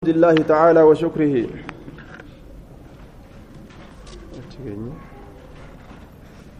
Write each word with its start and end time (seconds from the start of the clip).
الحمد 0.00 0.16
لله 0.16 0.34
تعالى 0.34 0.82
وشكره. 0.82 1.46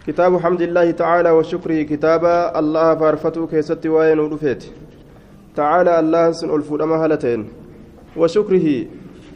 كتاب 0.06 0.36
حمد 0.36 0.62
الله 0.62 0.90
تعالى 0.90 1.30
وشكره 1.30 1.82
كتاب 1.82 2.24
الله 2.56 2.94
فارفتو 2.94 3.46
كيست 3.46 3.86
وين 3.86 4.18
ودفيت. 4.20 4.64
تعالى 5.56 6.00
الله 6.00 6.32
سن 6.32 6.50
الفودما 6.54 6.96
هلتين. 7.06 7.48
وشكره 8.16 8.86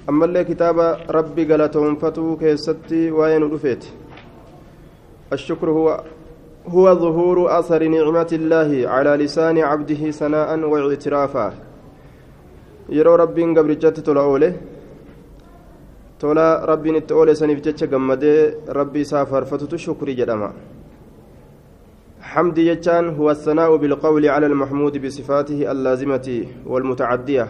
أما 0.09 0.25
اللي 0.25 0.45
كتاب 0.45 0.79
ربي 1.11 1.45
قالتهم 1.53 1.97
فتو 1.97 2.37
كيست 2.37 2.93
وين 2.93 3.43
ودفيت. 3.43 3.85
الشكر 5.33 5.71
هو 5.71 6.05
هو 6.69 6.95
ظهور 6.95 7.59
أثر 7.59 7.89
نعمة 7.89 8.31
الله 8.33 8.89
على 8.89 9.11
لسان 9.25 9.59
عبده 9.59 10.11
ثناء 10.11 10.59
واعترافا. 10.59 11.53
Yeroo 12.89 13.17
rabbiin 13.17 13.55
gabrichatti 13.55 14.03
tola 14.03 14.23
oole 14.23 14.49
tola 16.19 16.47
rabbiin 16.67 16.97
itti 17.01 17.15
oole 17.15 17.35
saniif 17.35 17.61
jecha 17.67 17.87
gammadee 17.87 18.55
rabbi 18.69 19.01
isaa 19.01 19.25
faarfatutu 19.27 19.79
shukrii 19.79 20.17
jedhama 20.23 20.53
حمد 22.35 22.59
يجان 22.59 23.15
هو 23.19 23.31
الثناء 23.31 23.77
بالقول 23.77 24.27
على 24.27 24.47
المحمود 24.47 25.07
بصفاته 25.07 25.71
اللازمة 25.73 26.47
والمتعدية 26.67 27.47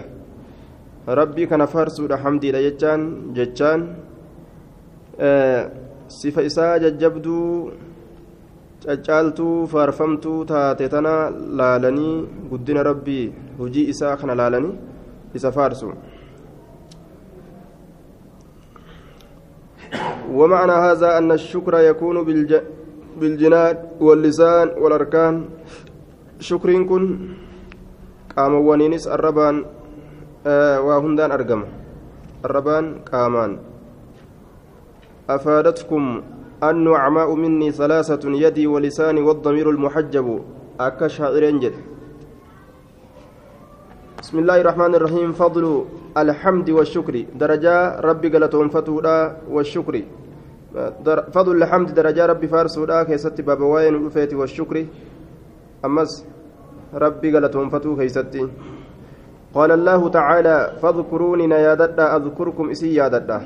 ربي 1.08 1.46
كان 1.46 1.64
فارس 1.64 1.96
حمدي 2.22 2.48
يجان 2.48 3.00
ججان 3.36 3.80
آه 5.20 5.70
صفة 6.08 6.46
إساء 6.46 6.78
ججبدو 6.78 7.70
caccaaltuu 8.84 9.66
faarfamtuu 9.72 10.40
taate 10.48 10.88
tana 10.94 11.12
laalanii 11.58 12.16
guddina 12.50 12.82
rabbii 12.88 13.32
hujii 13.58 13.84
isaa 13.92 14.16
kana 14.20 14.34
laalanii 14.40 14.74
faarsu 15.38 15.94
ومعنى 20.34 20.72
هذا 20.72 21.18
أن 21.18 21.32
الشكر 21.32 21.78
يكون 21.78 22.24
بالج... 22.24 22.52
بالجنان 23.20 23.76
واللسان 24.00 24.68
والأركان. 24.78 25.34
شكر 26.40 26.82
كن 26.82 27.04
قام 28.36 28.54
ونينس 28.54 29.06
الربان 29.06 29.64
آه 30.46 30.80
وهندان 30.80 31.30
أرقم. 31.30 31.62
الربان 32.44 32.84
قامان. 33.12 33.58
أفادتكم 35.30 36.22
النعماء 36.62 37.34
مني 37.34 37.70
ثلاثة 37.70 38.24
يدي 38.26 38.66
ولساني 38.66 39.20
والضمير 39.22 39.70
المحجب. 39.70 40.26
أكشعر 40.80 41.44
جد. 41.62 41.93
بسم 44.24 44.38
الله 44.40 44.58
الرحمن 44.64 44.92
الرحيم. 44.94 45.28
فضل 45.36 45.84
الحمد 46.16 46.68
والشكر. 46.70 47.14
درجة 47.36 48.00
ربي 48.00 48.28
قالتهم 48.32 48.68
فتودا 48.72 49.36
والشكر. 49.52 49.94
فضل 51.36 51.54
الحمد 51.62 51.88
درجة 51.94 52.26
ربي 52.32 52.48
فارسودا. 52.48 53.02
كيست 53.04 53.36
بابوين 53.40 53.94
الأفيت 54.00 54.32
والشكر. 54.34 54.76
أمس 55.84 56.24
ربي 57.04 57.28
قالتهم 57.34 57.68
فتو 57.68 57.96
كيستي. 58.00 58.48
قال 59.54 59.70
الله 59.78 60.00
تعالى 60.08 60.56
فاذكروني 60.80 61.46
نياددا 61.46 62.16
أذكركم 62.16 62.70
إسي 62.70 62.94
ياددا 62.94 63.38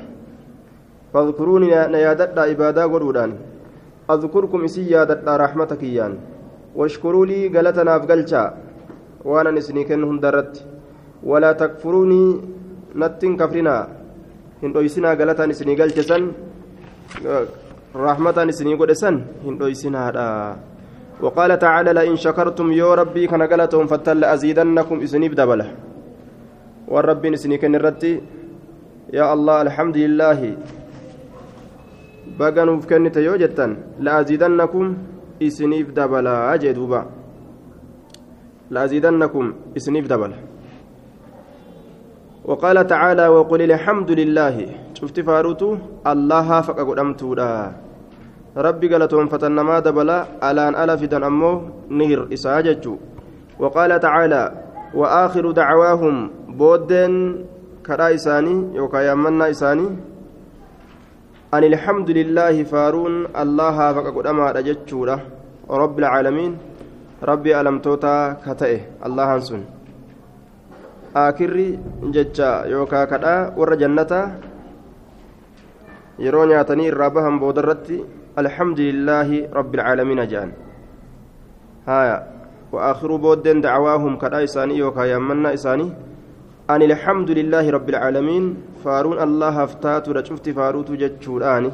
فاذكروني 1.13 1.71
نياددا 1.95 2.41
عبادا 2.41 2.83
قرودان 2.93 3.31
أذكركم 4.09 4.59
إسي 4.63 4.83
ياددا 4.95 5.37
رحمتك 5.43 5.83
يان. 5.83 6.13
واشكروا 6.75 7.25
لي 7.25 7.47
قالتنا 7.47 7.95
أفقلشا 7.97 8.43
وأنا 9.25 9.51
نسني 9.51 9.83
كن 9.83 10.03
هندرت. 10.03 10.53
ولا 11.23 11.51
تكفروني 11.51 12.23
نتن 12.95 13.37
كفرنا. 13.37 13.77
هن 14.63 14.71
دويسنا 14.75 15.13
غلطا 15.15 15.45
نسني 15.45 15.75
غلچسن 15.79 16.23
رحمة 17.95 18.37
نسني 18.43 18.73
قدسن 18.75 19.15
هن 19.45 19.55
دويسنا 19.57 20.01
وقال 21.23 21.51
تعالى 21.59 21.91
لئن 21.93 22.15
شكرتم 22.15 22.71
يا 22.71 22.89
ربي 22.93 23.27
كان 23.27 23.41
غلطهم 23.41 23.87
فتل 23.87 24.23
أزيدنكم 24.23 24.97
إسنيب 24.99 25.35
دبله 25.35 25.67
والرب 26.87 27.23
نسني 27.27 27.57
كن 27.57 27.75
الرتي 27.75 28.13
يا 29.15 29.33
الله 29.33 29.61
الحمد 29.61 29.97
لله. 29.97 30.39
بغنوف 32.39 32.83
كنت 32.89 33.17
يوجتن 33.17 33.71
لأزيدنكم 33.99 34.85
إسنيب 35.43 35.87
دبلا 35.93 36.53
أجدوبا. 36.53 37.18
لأزيدنكم 38.69 39.53
إسنيف 39.77 40.07
دبل. 40.07 40.33
وقال 42.45 42.87
تعالى 42.87 43.27
وقل 43.27 43.61
الحمد 43.61 44.11
لله. 44.11 44.55
شفت 44.93 45.19
فاروتو؟ 45.19 45.77
الله 46.07 46.61
فقد 46.61 46.99
أمتودا 46.99 47.53
ربي 48.57 48.87
قالتهم 48.93 49.27
فتنما 49.27 49.79
دبلا. 49.79 50.17
ألان 50.51 50.73
ألفدا 50.75 51.27
أمو 51.27 51.53
نهر 51.89 52.19
إساججو. 52.33 52.93
وقال 53.59 53.99
تعالى 53.99 54.43
وآخر 54.93 55.51
دعواهم 55.51 56.15
بودن 56.57 57.13
كرا 57.85 58.13
إساني 58.15 58.75
يوكا 58.75 59.11
يمنا 59.11 59.49
إساني. 59.49 59.87
أن 61.53 61.63
الحمد 61.63 62.09
لله 62.09 62.63
فارون 62.63 63.13
الله 63.33 63.77
فقد 63.93 64.27
أمتودا 64.27 65.19
رب 65.69 65.99
العالمين. 65.99 66.68
Rabbi 67.21 67.53
alamtoota 67.53 68.39
ka 68.45 68.55
ta'e 68.55 68.77
allahan 69.03 69.41
sun 69.41 69.63
aakirri 71.15 71.79
jecha 72.15 72.49
yookaa 72.71 73.05
kadhaa 73.11 73.51
warra 73.59 73.75
jannataa 73.83 74.25
yeroo 76.25 76.45
nyaatanii 76.51 76.89
irraa 76.91 77.09
bahan 77.19 77.39
boodarratti 77.43 78.03
alhamdu 78.43 78.87
lillaahi 78.89 79.45
rabbi 79.59 79.79
alcaalamiina 79.79 80.29
jedhan 80.33 80.51
haya 81.85 82.19
وآخر 82.71 83.15
بودن 83.15 83.61
دعواهم 83.61 84.17
يوكا 84.55 85.03
يمنا 85.03 85.53
إساني 85.53 85.87
أن 86.69 86.81
الحمد 86.81 87.29
لله 87.31 87.65
رب 87.69 87.89
العالمين 87.89 88.57
فارون 88.83 89.17
الله 89.25 89.49
هفتات 89.61 90.09
رجفت 90.09 90.49
فاروت 90.49 90.91
جتشوراني 90.91 91.71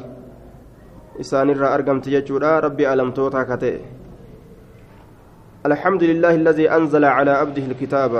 إساني 1.20 1.52
را 1.52 1.74
أرقمت 1.74 2.08
جتشورا 2.08 2.60
ربي 2.60 2.92
ألم 2.92 3.10
توتا 3.10 3.42
كتئ 3.42 3.76
الحمد 5.66 6.02
لله 6.10 6.32
الذي 6.42 6.66
أنزل 6.70 7.04
على 7.04 7.30
عبده 7.30 7.64
الكتاب. 7.70 8.12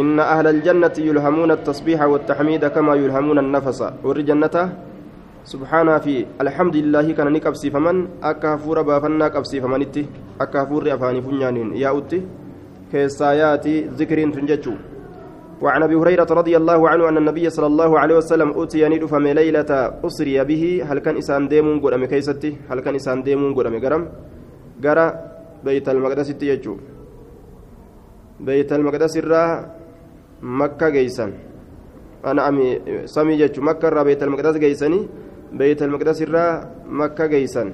إن 0.00 0.20
أهل 0.20 0.46
الجنة 0.54 0.96
يلهمون 1.08 1.50
التصبيح 1.50 2.00
والتحميد 2.12 2.62
كما 2.76 2.94
يلهمون 3.00 3.38
النفس. 3.38 3.80
والجنة 4.04 4.56
سبحانه 5.52 5.94
في 6.04 6.14
الحمد 6.44 6.76
لله 6.76 7.06
كان 7.16 7.28
نكبسي 7.32 7.68
فمن 7.70 7.96
أكافور 8.22 8.82
بافنا 8.82 9.28
كبسي 9.28 9.60
فمن 9.64 9.80
إتي. 9.88 10.04
أكافور 10.40 10.82
أفاني 10.94 11.20
فنيانين. 11.24 11.68
يا 11.80 11.90
أتي 11.98 12.20
كيسايات 12.92 13.66
ذكر 13.98 14.18
تنججو. 14.36 14.74
وعن 15.64 15.80
أبي 15.82 15.94
هريرة 15.94 16.28
رضي 16.40 16.54
الله 16.60 16.80
عنه 16.88 17.08
أن 17.08 17.16
النبي 17.16 17.50
صلى 17.56 17.66
الله 17.72 17.90
عليه 18.00 18.16
وسلم 18.20 18.48
أوتي 18.52 18.84
ندفم 18.88 19.24
ليلة 19.40 19.70
أسري 20.04 20.36
به. 20.44 20.84
هل 20.88 20.98
كان 20.98 21.14
انسان 21.16 21.48
ديمون 21.48 21.80
قدام 21.80 22.04
كيستي؟ 22.04 22.56
هل 22.68 22.78
كان 22.84 22.94
انسان 22.94 23.22
ديمون 23.24 23.56
قرم؟ 23.56 24.02
قرأ 24.84 25.35
بيت 25.66 25.86
المقدس 25.88 26.28
يجو 26.52 26.74
بيت 28.46 28.70
المقدس 28.72 29.14
الرا 29.22 29.42
مكة 30.60 30.88
جيسان 30.96 31.32
أنا 32.30 32.40
أمي 32.48 32.68
سامي 33.14 33.34
جتشو 33.40 33.60
مكة 33.68 33.86
الرا 33.88 34.02
بيت 34.08 34.22
المقدس 34.22 34.56
جيساني 34.64 35.00
بيت 35.58 35.80
المقدس 35.82 36.18
الرا 36.26 36.44
مكة 37.00 37.26
جيسان 37.32 37.68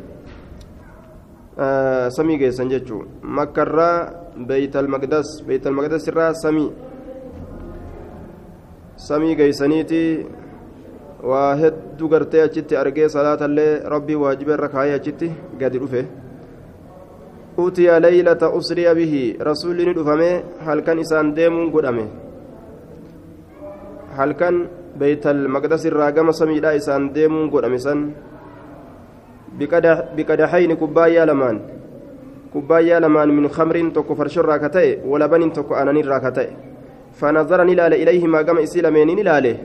آه 1.58 2.08
سامي 2.16 2.34
جيسان 2.42 2.69
جتشو 2.72 2.98
مكة 3.38 3.62
الرا 3.66 3.91
بيت 4.48 4.74
المقدس 4.82 5.28
بيت 5.48 5.66
المقدس 5.66 6.09
الرا 6.09 6.32
سامي 6.42 6.66
سامي 8.97 9.34
جيسانيتي 9.34 10.04
waa 11.30 11.54
hedduu 11.54 12.09
gartee 12.12 12.41
achitti 12.42 12.77
argee 12.77 13.09
salaatallee 13.15 13.71
rabbii 13.92 14.18
waajiba 14.22 14.54
irra 14.56 14.68
kaayee 14.74 14.94
achitti 15.00 15.28
gadi 15.60 15.78
dhufe. 15.83 16.03
أوتي 17.59 18.01
ليلة 18.01 18.43
أسري 18.43 18.95
به 18.95 19.15
رسول 19.41 19.78
ندفمه 19.89 20.43
هل 20.66 20.81
كان 20.81 20.99
إسان 20.99 21.34
ديمون 21.34 21.71
قدامه؟ 21.71 22.07
هل 24.16 24.33
كان 24.33 24.66
بيت 24.97 25.27
المقدس 25.27 25.87
الراقم 25.87 26.33
سميدا 26.33 26.77
إسان 26.77 27.13
ديمون 27.13 27.51
قدامه 27.51 27.77
سن؟ 27.77 28.10
بقدحين 30.16 30.75
كبايا 30.75 31.25
لمان. 31.25 31.60
كبايا 32.54 33.01
لمان 33.01 33.28
من 33.28 33.49
خمر 33.49 33.77
تكو 33.95 34.15
فرشر 34.15 34.45
راكتئ 34.45 35.04
ولبن 35.07 35.53
تكو 35.53 35.75
أنانين 35.75 36.09
راكتئ 36.09 36.49
فنظر 37.19 37.60
نلال 37.65 37.93
إليهما 37.95 38.39
قم 38.43 38.59
إسلامين 38.59 39.09
نلاله. 39.16 39.57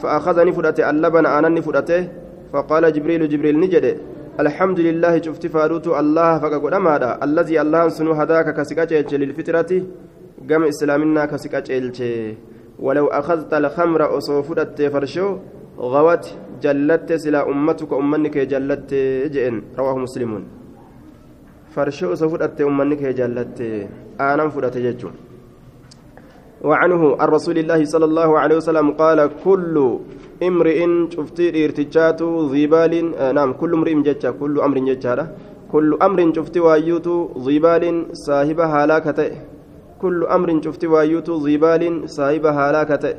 فأخذني 0.00 0.52
فدته 0.52 0.90
اللبن 0.90 1.26
أناني 1.26 1.62
فدته. 1.62 2.08
فقال 2.52 2.92
جبريل 2.92 3.28
جبريل 3.28 3.60
نجده. 3.60 3.96
الحمد 4.40 4.80
لله 4.80 5.22
شفت 5.22 5.46
فاروت 5.46 5.86
الله 5.86 6.38
فقد 6.42 6.72
أمادا 6.74 7.24
الذي 7.24 7.60
الله 7.62 7.88
سنو 7.88 8.12
هداك 8.20 8.48
كسكاچ 8.58 9.14
للفطرة 9.14 9.70
قام 10.50 10.62
إسلامنا 10.72 11.22
كسكاچ 11.30 11.68
ولو 12.78 13.06
أخذت 13.06 13.54
الخمر 13.54 14.18
أصوفت 14.18 14.82
فرشو 14.92 15.28
غوت 15.78 16.24
جلت 16.62 17.08
سلا 17.12 17.40
أمتك 17.50 17.92
أمنك 17.92 18.36
جلت 18.52 18.90
جئن 19.34 19.56
رواه 19.78 19.96
مسلمون 20.06 20.44
فرشو 21.74 22.12
أصوفت 22.12 22.60
أمنك 22.60 23.02
جلت 23.20 23.58
آنم 24.20 24.48
فرت 24.54 24.76
ججو 24.84 25.10
وعنه 26.64 27.16
عن 27.20 27.28
رسول 27.28 27.56
الله 27.58 27.84
صلى 27.84 28.04
الله 28.04 28.38
عليه 28.38 28.56
وسلم 28.56 28.86
قال 29.02 29.18
كل 29.44 29.76
امرئ 30.42 30.78
شفتي 31.14 31.64
ارتجات 31.64 32.20
ضبال 32.22 32.94
آه 33.14 33.32
نعم 33.32 33.52
كل 33.52 33.72
امرئ 33.78 33.94
جتة 34.08 34.30
كل 34.40 34.54
أمر 34.60 34.78
جتة 34.78 35.26
كل 35.72 35.88
أمر 36.02 36.18
شفتي 36.36 36.60
وأيوت 36.60 37.08
ضبال 37.46 37.84
صاحب 38.26 38.58
هلاكته 38.60 39.30
كل 40.02 40.18
أمر 40.36 40.48
شفتي 40.64 40.86
وأيوت 40.86 41.28
ضبال 41.30 41.82
صاحب 42.16 42.44
هلاكته 42.46 43.14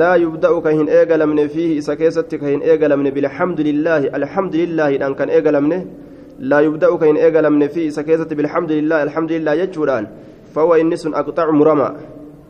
لا 0.00 0.12
يبدأ 0.14 0.60
كهن 0.60 0.88
إيجا 0.88 1.16
لمن 1.16 1.48
فيه 1.48 1.78
إسكيست 1.78 2.34
كهن 2.34 2.60
إيجا 2.60 2.88
لمن 2.88 3.10
بالحمد 3.10 3.60
لله 3.60 4.02
الحمد 4.18 4.54
لله 4.56 4.90
إن 5.06 5.14
كان 5.14 5.28
إيجا 5.30 5.50
لمن 5.56 5.72
لا 6.50 6.58
يبدأ 6.60 6.90
كهن 7.00 7.16
إيجا 7.16 7.40
لمن 7.46 7.62
فيه 7.74 7.88
إسكيست 7.88 8.30
بالحمد 8.34 8.72
لله 8.72 8.98
الحمد 9.06 9.32
لله 9.32 9.52
يجوران. 9.52 10.04
فهو 10.54 10.74
إنس 10.74 11.06
أقطع 11.06 11.50
مرمى. 11.50 11.88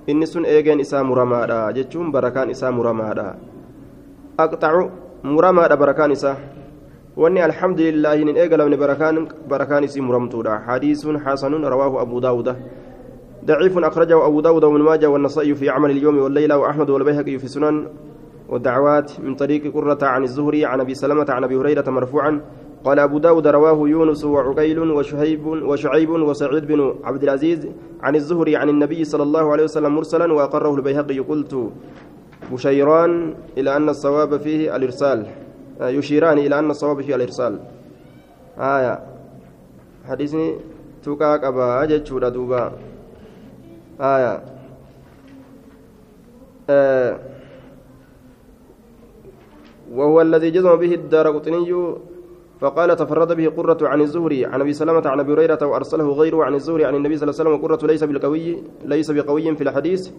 Inni 0.06 0.26
sun 0.26 0.44
eegeen 0.44 0.80
isaa 0.80 1.04
muramaadha 1.04 1.72
jechuun 1.72 2.12
barakaan 2.12 2.50
isaa 2.50 2.70
muramaadha 2.70 3.26
aqxacu 4.38 4.90
muramaadha 5.22 5.76
barakaan 5.76 6.12
isaa 6.12 6.36
wanni 7.16 7.42
alxamdulillaahi 7.42 8.24
hin 8.24 8.36
eegalamne 8.42 8.76
barakaan 8.82 9.28
barakaan 9.48 9.84
isii 9.84 10.04
muramtuudha 10.08 10.60
xadiisun 10.66 11.18
xasanun 11.24 11.70
rawaahu 11.74 11.98
abu 12.06 12.20
daawuda 12.20 12.56
ضعيف 13.46 13.78
أخرجه 13.78 14.26
أبو 14.26 14.40
داود 14.40 14.64
وابن 14.64 14.82
ماجه 14.82 15.06
والنصائي 15.06 15.54
في 15.54 15.70
عمل 15.70 15.90
اليوم 15.90 16.18
والليلة 16.18 16.58
وأحمد 16.58 16.90
والبيهقي 16.90 17.38
في 17.38 17.48
سنن 17.48 17.86
والدعوات 18.48 19.20
من 19.20 19.34
طريق 19.34 19.74
قرة 19.74 19.98
عن 20.02 20.22
الزهري 20.22 20.64
عن 20.64 20.80
أبي 20.80 20.94
سلمة 20.94 21.26
عن 21.28 21.44
أبي 21.44 21.56
هريرة 21.56 21.90
مرفوعا 21.90 22.40
قال 22.86 22.98
أبو 22.98 23.18
داود 23.18 23.46
رواه 23.46 23.88
يونس 23.88 24.24
وعقيل 24.24 24.78
وشهيب 24.78 25.46
وشعيب 25.46 26.10
وسعيد 26.10 26.64
بن 26.66 26.94
عبد 27.04 27.22
العزيز 27.22 27.68
عن 28.00 28.14
الزهري 28.16 28.56
عن 28.56 28.68
النبي 28.68 29.04
صلى 29.04 29.22
الله 29.22 29.52
عليه 29.52 29.64
وسلم 29.64 29.94
مرسلا 29.94 30.32
وأقره 30.32 30.74
البيهقي. 30.74 31.18
قلت 31.18 31.70
بشيران 32.52 33.34
إلى 33.58 33.76
أن 33.76 33.88
الصواب 33.88 34.36
فيه 34.36 34.76
الإرسال. 34.76 35.26
آه، 35.80 35.88
يشيران 35.88 36.38
إلى 36.38 36.58
أن 36.58 36.70
الصواب 36.70 37.02
فيه 37.02 37.14
الإرسال. 37.14 37.58
آية. 38.58 38.94
حديثني 40.08 40.54
توكاك 41.02 41.44
أبا 41.44 41.82
أجد 41.82 42.04
دوبا. 42.32 42.72
آية. 44.00 44.42
آه. 46.70 47.18
وهو 49.92 50.20
الذي 50.20 50.50
جزم 50.50 50.76
به 50.76 50.94
الدار 50.94 51.30
قطني 51.30 51.94
فقال 52.60 52.96
تفرد 52.96 53.36
به 53.36 53.48
قرة 53.48 53.88
عن 53.88 54.00
الزهري 54.00 54.44
عن 54.44 54.60
أبي 54.60 54.72
سلمة 54.72 55.02
عن 55.08 55.20
أبي 55.20 55.32
هريرة 55.32 55.66
وأرسله 55.66 56.12
غيره 56.12 56.44
عن 56.44 56.54
الزهري 56.54 56.84
عن 56.84 56.94
النبي 56.94 57.16
صلى 57.16 57.30
الله 57.30 57.40
عليه 57.40 57.50
وسلم 57.50 57.68
قرة 57.68 57.86
ليس 57.86 58.04
بالقوي 58.04 58.62
ليس 58.84 59.10
بقوي 59.10 59.56
في 59.56 59.62
الحديث. 59.62 60.10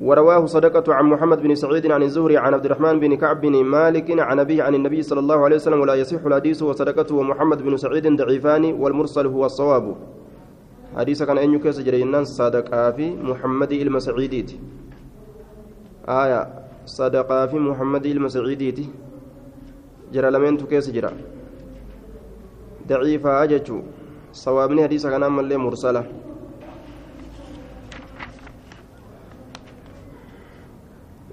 ورواه 0.00 0.46
صدقة 0.46 0.94
عن 0.94 1.04
محمد 1.04 1.42
بن 1.42 1.54
سعيد 1.54 1.90
عن 1.90 2.02
الزهري 2.02 2.36
عن 2.36 2.54
عبد 2.54 2.64
الرحمن 2.64 3.00
بن 3.00 3.14
كعب 3.14 3.40
بن 3.40 3.64
مالك 3.64 4.20
عن 4.20 4.40
أبيه 4.40 4.62
عن 4.62 4.74
النبي 4.74 5.02
صلى 5.02 5.20
الله 5.20 5.44
عليه 5.44 5.56
وسلم 5.56 5.80
ولا 5.80 5.94
يصح 5.94 6.24
الحديث 6.26 6.62
وصدقته 6.62 7.14
ومحمد 7.14 7.62
بن 7.62 7.76
سعيد 7.76 8.16
ضعيفان 8.16 8.64
والمرسل 8.64 9.26
هو 9.26 9.46
الصواب. 9.46 9.96
حديث 10.96 11.22
كان 11.22 11.38
أن 11.38 11.54
يكيس 11.54 11.80
جرينان 11.80 12.24
صدقة 12.24 12.90
في 12.90 13.16
محمد 13.16 13.72
المسعيديت 13.72 14.50
آية 16.08 16.48
صدقة 16.86 17.46
في 17.46 17.56
محمد 17.56 18.06
المسعيديت 18.06 18.78
جرى 20.12 20.30
لمن 20.30 20.56
تكيس 20.58 20.90
جرى. 20.90 21.10
أججو 22.90 23.78
صوابني 24.32 24.82
حديث 24.82 25.06
كان 25.06 25.22
أما 25.22 25.40
اللي 25.40 25.56
مرسلة 25.56 26.04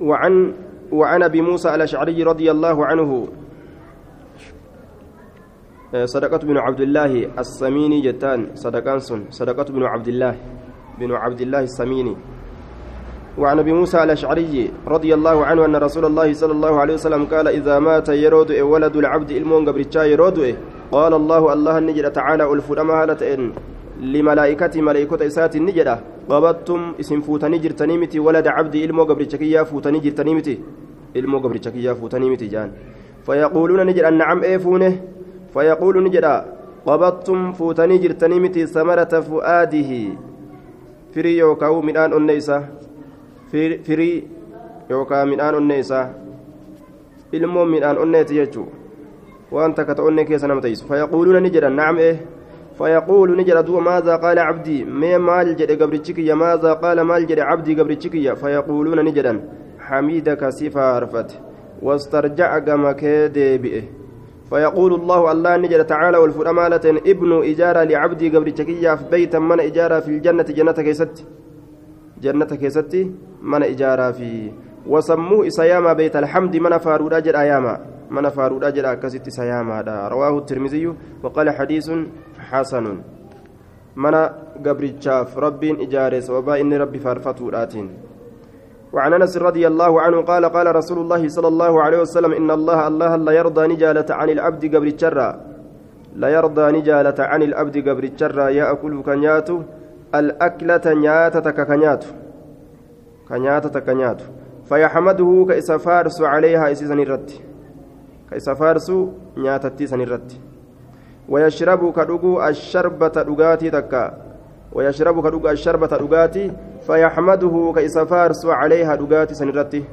وعن 0.01 0.53
وعن 0.91 1.23
أبي 1.23 1.41
موسى 1.41 1.75
الأشعري 1.75 2.23
رضي 2.23 2.51
الله 2.51 2.85
عنه 2.85 3.27
صدقة 5.91 6.37
بن 6.37 6.57
عبد 6.57 6.81
الله 6.81 7.35
السميني 7.39 8.01
جتان. 8.01 8.55
صدقان 8.55 8.99
سن. 8.99 9.27
صدقة 9.29 9.67
بن 9.75 9.83
عبد 9.83 10.07
الله. 10.07 10.35
بن 10.99 11.11
عبد 11.11 11.41
الله 11.41 11.59
السميني. 11.59 12.15
وعن 13.37 13.59
أبي 13.59 13.73
موسى 13.73 14.03
الأشعري 14.03 14.71
رضي 14.87 15.13
الله 15.13 15.45
عنه 15.45 15.65
أن 15.65 15.75
رسول 15.75 16.05
الله 16.05 16.33
صلى 16.33 16.51
الله 16.51 16.79
عليه 16.79 16.93
وسلم 16.93 17.25
قال 17.25 17.47
إذا 17.47 17.79
مات 17.79 18.09
يرود 18.09 18.51
ولد 18.51 18.95
العبد 18.95 19.31
إلمون 19.31 19.69
قبرتشا 19.69 20.03
يرود 20.03 20.55
قال 20.91 21.13
الله 21.13 21.53
الله 21.53 21.75
نجد 21.79 22.05
تعالى 22.11 22.43
الفرما 22.53 22.93
هالة 22.99 23.21
لملائكة 24.13 24.73
ملائكة 24.81 25.21
إسات 25.27 25.57
نجد. 25.57 25.89
قبضتم 26.29 26.81
اسم 26.99 27.19
فوتني 27.21 27.57
جرتني 27.63 27.95
متي. 27.97 28.19
ولد 28.19 28.47
عبدي 28.47 28.85
إلمو 28.85 29.03
قبر 29.03 29.23
شكيا 29.31 29.63
فوتني 29.63 29.99
جرتني 29.99 30.33
متي. 30.35 30.55
إلمو 31.15 31.37
قبر 31.43 31.57
شكيا 31.65 31.93
فوتني 31.93 32.29
متي 32.29 32.47
جان. 32.47 32.69
فيقولون 33.25 33.81
نجد 33.87 34.05
نعم 34.05 34.43
إيه 34.43 34.57
فونه؟ 34.57 34.93
فيقول 35.53 35.95
نجد. 36.03 36.25
قبضتم 36.85 37.53
فوتني 37.53 37.97
جرتني 37.97 38.39
متي 38.39 38.65
ثمرة 38.65 39.13
فؤاده. 39.29 39.91
firii 41.11 41.37
yookaan 41.43 41.83
midhaan 41.83 42.13
onnee 42.17 42.37
isaa 42.39 42.63
firii 43.51 44.17
yookaan 44.89 45.29
midhaan 45.29 45.55
onnee 45.59 45.79
isaa 45.83 46.05
ilmoo 47.37 47.65
midhaan 47.73 47.97
onneeti 48.03 48.37
jechuudha 48.39 48.71
وأنت 49.51 49.81
كتؤني 49.81 50.23
كيس 50.23 50.43
نمتيس 50.45 50.83
فيقولون 50.83 51.43
نجد. 51.43 51.65
نعم 51.65 51.97
إيه. 51.97 52.25
فيقول 52.77 53.37
نجد. 53.37 53.57
دو 53.57 53.79
ماذا 53.79 54.15
قال 54.15 54.39
عبدي؟ 54.39 54.83
ما 54.83 55.17
مال 55.17 55.55
جد 55.55 55.81
قبرتشكية 55.81 56.33
ماذا 56.33 56.73
قال 56.73 57.01
مال 57.01 57.27
جد 57.27 57.39
عبدي 57.39 57.81
قبرتشكية 57.81 58.33
فيقولون 58.33 59.05
نجدا 59.05 59.41
حميدك 59.79 60.49
سفا 60.49 60.81
عرفت. 60.81 61.39
واسترجع 61.81 62.59
كما 62.59 62.91
كدبئه 62.91 63.83
فيقول 64.49 64.93
الله 64.93 65.31
الله 65.31 65.57
نجد 65.57 65.85
تعالى 65.85 66.17
والفرمالة 66.17 66.85
ابن 66.85 67.43
إجارة 67.43 67.83
لعبدي 67.83 68.29
قبرتشكية 68.29 68.95
في 68.95 69.03
بيتا 69.11 69.39
من 69.39 69.59
إجارة 69.59 69.99
في 69.99 70.07
الجنة 70.07 70.43
جنة 70.43 70.71
كيست. 70.71 71.25
جنة 72.21 72.45
كيست. 72.45 73.07
من 73.41 73.63
إجارة 73.63 74.11
في. 74.11 74.51
وسموه 74.87 75.47
إسياما 75.47 75.93
بيت 75.93 76.15
الحمد. 76.15 76.55
من 76.57 76.77
فارود 76.77 77.13
أجر 77.13 77.39
أياما. 77.39 78.00
من 78.15 78.29
فارود 78.29 78.63
أجر 78.63 78.91
أكست 78.91 79.29
سياما 79.29 79.81
رواه 80.15 80.37
الترمذي 80.37 80.85
وقال 81.23 81.47
حديث 81.49 81.87
حسن 82.49 82.85
من 83.95 84.15
قبرتشاف 84.65 85.37
رب 85.37 85.63
إجارة 85.63 86.23
وبا 86.33 86.61
إن 86.61 86.73
ربي 86.73 86.99
فارفتو 86.99 87.49
آتين 87.49 87.87
وعن 88.93 89.13
انس 89.13 89.37
رضي 89.37 89.67
الله 89.67 90.01
عنه 90.01 90.21
قال 90.21 90.45
قال 90.45 90.75
رسول 90.75 90.97
الله 90.97 91.27
صلى 91.27 91.47
الله 91.47 91.83
عليه 91.83 91.99
وسلم 91.99 92.31
ان 92.33 92.51
الله 92.51 92.87
الله 92.87 93.15
لا 93.15 93.31
يرضى 93.31 93.67
نجالة 93.67 94.09
عن 94.09 94.29
العبد 94.29 94.75
قبر 94.75 94.87
الشرى 94.87 95.29
لا 96.15 96.29
يرضى 96.29 96.65
نجالة 96.77 97.19
عن 97.19 97.41
العبد 97.43 97.89
قبر 97.89 98.03
الشرى 98.03 98.55
يأكل 98.55 98.93
كنياتو 99.07 99.57
الأكلة 100.15 100.85
نياتة 101.03 101.51
كنياتو 101.51 102.09
كنياتة 103.29 103.79
كنياتو 103.79 104.25
فيحمده 104.69 105.45
كإسفارس 105.49 106.21
عليها 106.21 106.71
إسيسن 106.71 106.99
الرد 106.99 107.31
كإسفارس 108.31 108.91
نياتتي 109.37 109.87
سن 109.87 110.01
الرد 110.01 110.31
ويشرب 111.29 111.81
كدغو 111.93 112.47
الشربة 112.47 113.07
دغاتي 113.07 113.69
تكا 113.69 114.03
ويشرب 114.73 115.15
كدغو 115.25 115.49
الشربة 115.49 115.87
دغاتي 115.87 116.51
فيحمده 116.87 117.73
كإسفارس 117.75 118.45
عليها 118.45 118.95
دغاتي 118.95 119.33
سنرتي 119.33 119.83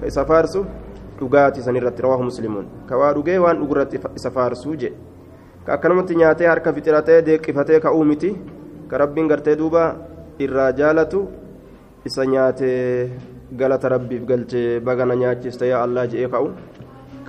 كإسفارس 0.00 0.58
دغاتي 1.20 1.60
سنرتي 1.60 2.02
رواه 2.02 2.22
مسلمون 2.22 2.66
كوا 2.88 3.12
دغي 3.12 3.38
وان 3.38 3.56
دغرتي 3.66 3.98
إسفارسو 4.16 4.74
جي 4.74 4.92
كأكنمت 5.66 6.12
نياتي 6.12 6.46
هركا 6.46 6.72
فطرتي 6.72 7.20
ديقفتي 7.20 7.80
كأومتي 7.80 8.36
كربين 8.90 9.30
غرتي 9.30 9.54
دوبا 9.54 9.96
الرجالة 10.40 11.28
isa 12.06 12.24
nyaatee 12.26 13.10
galata 13.52 13.88
rabbiif 13.88 14.22
galchee 14.24 14.80
bagana 14.80 15.16
nyaachiste 15.16 15.66
yaa 15.68 15.82
allah 15.82 16.06
je'ee 16.06 16.28
ka'u. 16.30 16.50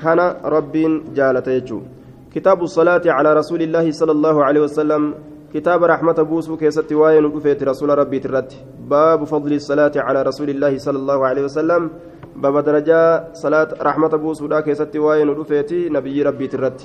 Kana 0.03 0.25
rabbiin 0.56 0.94
jaalata 1.18 1.51
jechuudha 1.58 1.89
kitaabu 2.34 2.65
salaati 2.77 3.10
calaa 3.18 3.34
rasuulillaahi 3.41 3.91
sala 4.00 4.12
allahu 4.18 4.39
alaihi 4.48 4.65
wasalam 4.70 5.06
كتاب 5.50 5.82
رحمة 5.84 6.13
بوسو 6.29 6.62
كيست 6.62 6.94
واين 6.94 7.25
ودفيت 7.25 7.63
رسول 7.63 7.89
ربي 7.89 8.20
ترت 8.20 8.50
باب 8.86 9.25
فضل 9.25 9.51
الصلاة 9.53 9.96
على 9.98 10.22
رسول 10.22 10.50
الله 10.53 10.77
صلى 10.77 10.98
الله 11.01 11.20
عليه 11.27 11.44
وسلم. 11.50 11.89
باب 12.38 12.56
درجة 12.70 13.34
صلاة 13.34 13.70
رحمة 13.82 14.13
بوسو 14.24 14.46
دا 14.46 14.62
كيست 14.62 14.94
واين 14.94 15.29
ودفيت 15.29 15.89
نبي 15.89 16.22
ربي 16.22 16.48
ترت 16.53 16.79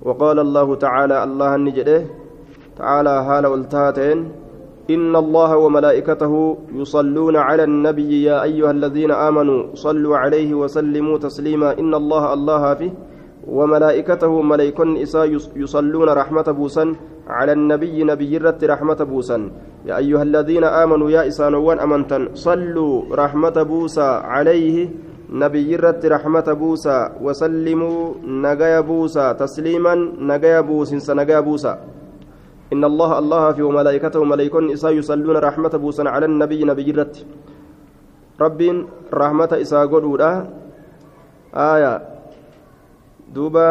وقال 0.00 0.38
الله 0.46 0.68
تعالى 0.84 1.16
الله 1.24 1.50
النجده 1.54 1.98
تعالى 2.80 3.14
هال 3.28 3.44
والتاتين. 3.52 4.18
إن 4.94 5.16
الله 5.16 5.56
وملائكته 5.56 6.34
يصلون 6.74 7.36
على 7.36 7.64
النبي 7.64 8.22
يا 8.22 8.42
أيها 8.42 8.70
الذين 8.70 9.10
آمنوا 9.10 9.60
صلوا 9.74 10.16
عليه 10.16 10.54
وسلموا 10.54 11.18
تسليما 11.18 11.78
إن 11.78 11.94
الله 11.94 12.32
الله 12.34 12.74
فيه 12.74 12.92
وملائكته 13.48 14.42
ملائكة 14.42 15.02
إساء 15.02 15.26
يصلون 15.56 16.08
رحمة 16.08 16.42
بوسا 16.42 16.84
على 17.28 17.52
النبي 17.52 18.04
نبي 18.04 18.38
رت 18.38 18.64
رحمة 18.64 18.94
بوسا 19.10 19.50
يا 19.86 19.96
أيها 19.96 20.22
الذين 20.22 20.64
آمنوا 20.64 21.10
يا 21.10 21.26
إسانوان 21.26 21.78
أمنتا 21.78 22.28
صلوا 22.34 23.02
رحمة 23.22 23.56
بوسا 23.62 24.08
عليه 24.34 24.76
نبي 25.30 25.76
رت 25.76 26.06
رحمة 26.06 26.48
بوسا 26.52 27.12
وسلموا 27.22 28.14
نجايا 28.26 28.80
بوسا 28.80 29.32
تسليما 29.32 29.94
نجايا 30.20 30.60
بوسا 30.60 31.14
نجايا 31.14 31.40
بوسا 31.40 31.72
إن 32.72 32.82
الله 32.84 33.10
الله 33.18 33.44
في 33.52 33.62
وملائكته 33.62 34.24
ملائكون 34.24 34.70
إساء 34.70 34.92
يصلون 34.92 35.36
رحمة 35.36 35.72
بوسا 35.82 36.06
على 36.06 36.26
النبي 36.30 36.64
نبي 36.64 36.90
رت 36.90 37.14
رب 38.40 38.60
رحمة 39.10 39.52
إساء 39.62 39.86
قدودا 39.86 40.30
آية 41.54 41.92
دوبا 43.34 43.68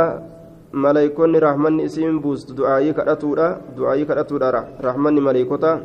maleeykonni 0.71 1.39
rahmanni 1.41 1.89
isiin 1.89 2.21
buustu 2.21 2.53
du'aayii 2.53 2.93
kadhatuudha 2.93 3.73
du'aayii 3.73 4.05
kadhatuudha 4.05 4.77
rahmanni 4.77 5.21
maleeykota 5.21 5.81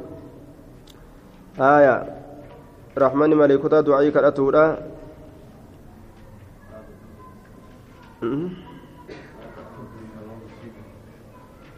aya 1.56 1.94
rahmanni 2.96 3.34
maleeykota 3.34 3.80
du'aayii 3.80 4.12
kadhatuudha 4.12 4.64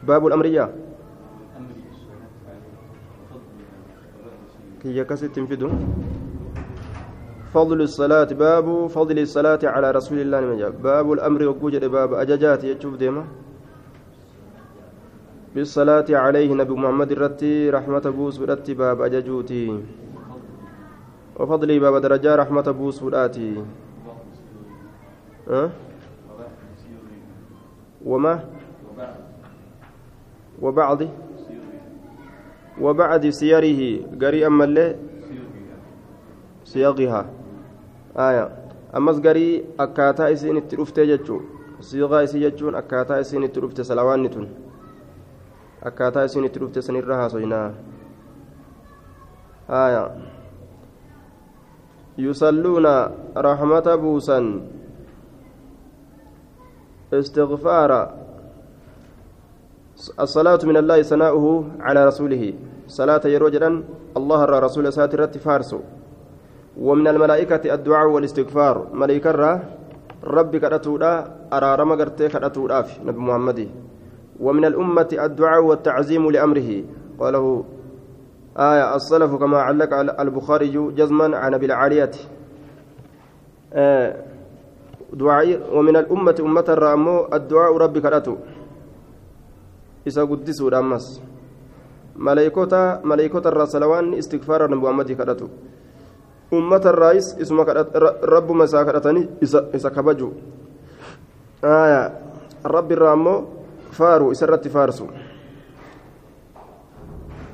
باب 0.07 0.23
الأمرية 0.27 0.86
كي 4.87 4.97
يكسر 5.03 5.27
تنفذه 5.35 5.71
فضل 7.51 7.79
الصلاة 7.83 8.31
باب 8.39 8.87
فضل 8.87 9.19
الصلاة 9.19 9.59
على 9.65 9.91
رسول 9.91 10.19
الله 10.23 10.71
باب 10.79 11.13
الأمر 11.13 11.41
وجود 11.49 11.85
باب 11.85 12.15
أججات 12.15 12.65
يشوف 12.65 12.95
ديما. 12.95 13.25
بالصلاة 15.55 16.07
عليه 16.11 16.55
نبي 16.55 16.75
محمد 16.75 17.11
الرتي 17.13 17.71
رحمة 17.71 18.05
بوس 18.15 18.39
ودتي 18.41 18.75
باب 18.75 19.03
أججوتي 19.03 19.83
وفضل 21.37 21.71
باب 21.81 21.95
درجة 22.07 22.37
رحمة 22.37 22.67
بوس 22.71 23.03
وداتي. 23.03 23.65
أه؟ 25.51 25.71
وما؟ 28.07 28.35
وبعض 30.63 31.03
وبعد 32.81 33.29
سيره 33.29 33.79
قري 34.21 34.47
أما 34.47 34.65
اللي 34.65 34.97
سياقها. 36.65 37.23
آية. 38.17 38.45
أمس 38.97 39.21
قري 39.21 39.65
أكاتا 39.81 40.33
إسين 40.33 40.57
التروفتي 40.57 41.07
جتشو. 41.07 41.41
صيغة 41.81 42.25
إسي 42.25 42.41
جتشون 42.41 42.75
أكاتا 42.75 43.21
إسين 43.21 43.45
التروفتي 43.45 43.85
سلوان 43.85 44.23
نتون. 44.23 44.49
أكاتا 45.83 46.25
إسين 46.25 46.45
التروفتي 46.45 46.81
سنرها 46.81 47.29
صينا 47.29 47.75
آية. 49.71 50.05
يصلون 52.19 52.87
رحمة 53.37 53.87
بوسا 53.95 54.39
استغفار. 57.13 57.93
الصلاة 59.97 60.59
من 60.65 60.77
الله 60.77 61.03
ثناؤه 61.03 61.65
على 61.81 62.07
رسوله. 62.07 62.55
صلاة 62.87 63.25
يروجدا 63.25 63.83
الله 64.17 64.41
الرسول 64.45 64.93
ساترت 64.93 65.39
فارسو 65.39 65.81
ومن 66.77 67.09
الملائكة 67.09 67.75
الدعاء 67.75 68.09
والاستغفار. 68.09 68.93
ملائكة 68.93 69.61
ربي 70.25 70.59
كرتودا 70.61 71.13
أرارما 71.53 71.95
قرتي 71.95 72.29
كرتودا 72.29 72.83
في 72.83 73.01
نبي 73.09 73.19
محمد. 73.19 73.69
ومن 74.41 74.65
الأمة 74.65 75.11
الدعاء 75.13 75.65
والتعزيم 75.65 76.31
لأمره. 76.31 76.85
قاله 77.21 77.65
آية 78.57 78.97
السلف 78.97 79.35
كما 79.35 79.59
علق 79.59 80.21
البخاري 80.21 80.93
جزما 80.93 81.37
عن 81.37 81.55
أبي 81.55 81.67
العالية. 81.67 82.15
آه 83.73 84.17
دعاء 85.13 85.49
ومن 85.73 85.97
الأمة 85.97 86.37
أمة 86.41 86.65
الرامو 86.69 87.29
الدعاء 87.33 87.77
ربي 87.77 88.01
كرتو. 88.01 88.37
إذا 90.07 90.23
قدسوا 90.25 90.79
أمس 90.79 91.21
ملائكة 92.17 92.73
ملائكة 93.05 93.45
الرسلوان 93.49 94.15
استغفار 94.15 94.71
نبي 94.71 94.81
محمد 94.81 95.13
كرتو 95.13 95.49
ummata 96.53 96.95
irraayis 96.95 97.35
isuma 97.43 97.67
rabbuma 98.23 98.65
isaa 98.71 98.85
kadhatanii 98.87 99.29
isa 99.43 99.91
kabaju. 99.91 100.31
Rabbi 102.63 102.95
irraa 102.95 103.13
ammoo 103.19 103.39
faaru 103.91 104.31
isa 104.31 104.47
irratti 104.47 104.71
faarsu. 104.71 105.11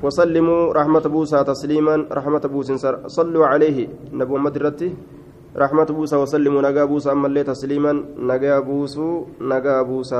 وسلموا 0.03 0.75
رحمة 0.75 0.99
بوسى 0.99 1.43
تسليما 1.47 2.11
رحمة 2.11 2.43
بوسى 2.51 2.75
صلوا 3.07 3.45
عليه 3.47 4.11
نبي 4.11 4.31
محمد 4.35 4.55
الرتي 4.55 4.89
رحمة 5.55 5.87
بوسى 5.95 6.15
وسلموا 6.19 6.59
نجا 6.59 6.83
بوسى 6.91 7.11
أما 7.11 7.27
اللي 7.31 7.43
تسليما 7.47 8.19
نجا 8.19 8.59
بوسو 8.59 9.39
نجا 9.39 9.81
بوسى 9.81 10.19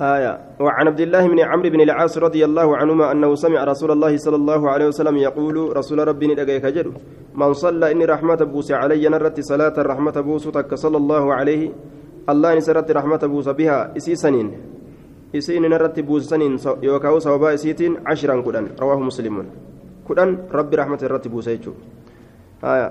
هايا. 0.00 0.56
وعن 0.60 0.86
عبد 0.88 1.00
الله 1.00 1.28
بن 1.28 1.40
عمرو 1.40 1.68
بن 1.70 1.80
العاص 1.80 2.18
رضي 2.18 2.44
الله 2.44 2.68
عنهما 2.76 3.12
أنه 3.12 3.34
سمع 3.34 3.64
رسول 3.64 3.90
الله 3.90 4.16
صلى 4.16 4.36
الله 4.36 4.60
عليه 4.70 4.86
وسلم 4.88 5.16
يقول 5.16 5.76
رسول 5.76 6.08
ربي 6.08 6.26
ندقيك 6.32 6.66
جد 6.66 6.88
من 7.36 7.52
صلى 7.52 7.92
إني 7.92 8.04
رحمة 8.04 8.40
بوس 8.48 8.72
علي 8.72 9.04
نرت 9.08 9.40
صلاة 9.40 9.76
رحمة 9.76 10.16
بوس 10.20 10.48
صلى 10.74 10.96
الله 10.96 11.24
عليه. 11.34 11.62
الله 12.32 12.54
نسرت 12.54 12.88
رحمة 12.90 13.22
بوس 13.28 13.48
بها 13.48 13.96
إسي 13.96 14.14
سنين. 14.16 14.48
إسي 15.36 15.58
نرت 15.60 16.00
بوس 16.00 16.32
سنين 16.32 16.56
يوكاو 16.82 17.18
سوبا 17.20 17.54
إسيتين 17.54 17.92
عشرا 18.08 18.40
كدن. 18.40 18.80
رواه 18.80 19.00
مسلم. 19.00 19.36
كدن 20.08 20.48
ربي 20.48 20.74
رحمة 20.76 21.00
رت 21.04 21.28
بوس 21.28 21.48
هايا. 22.64 22.88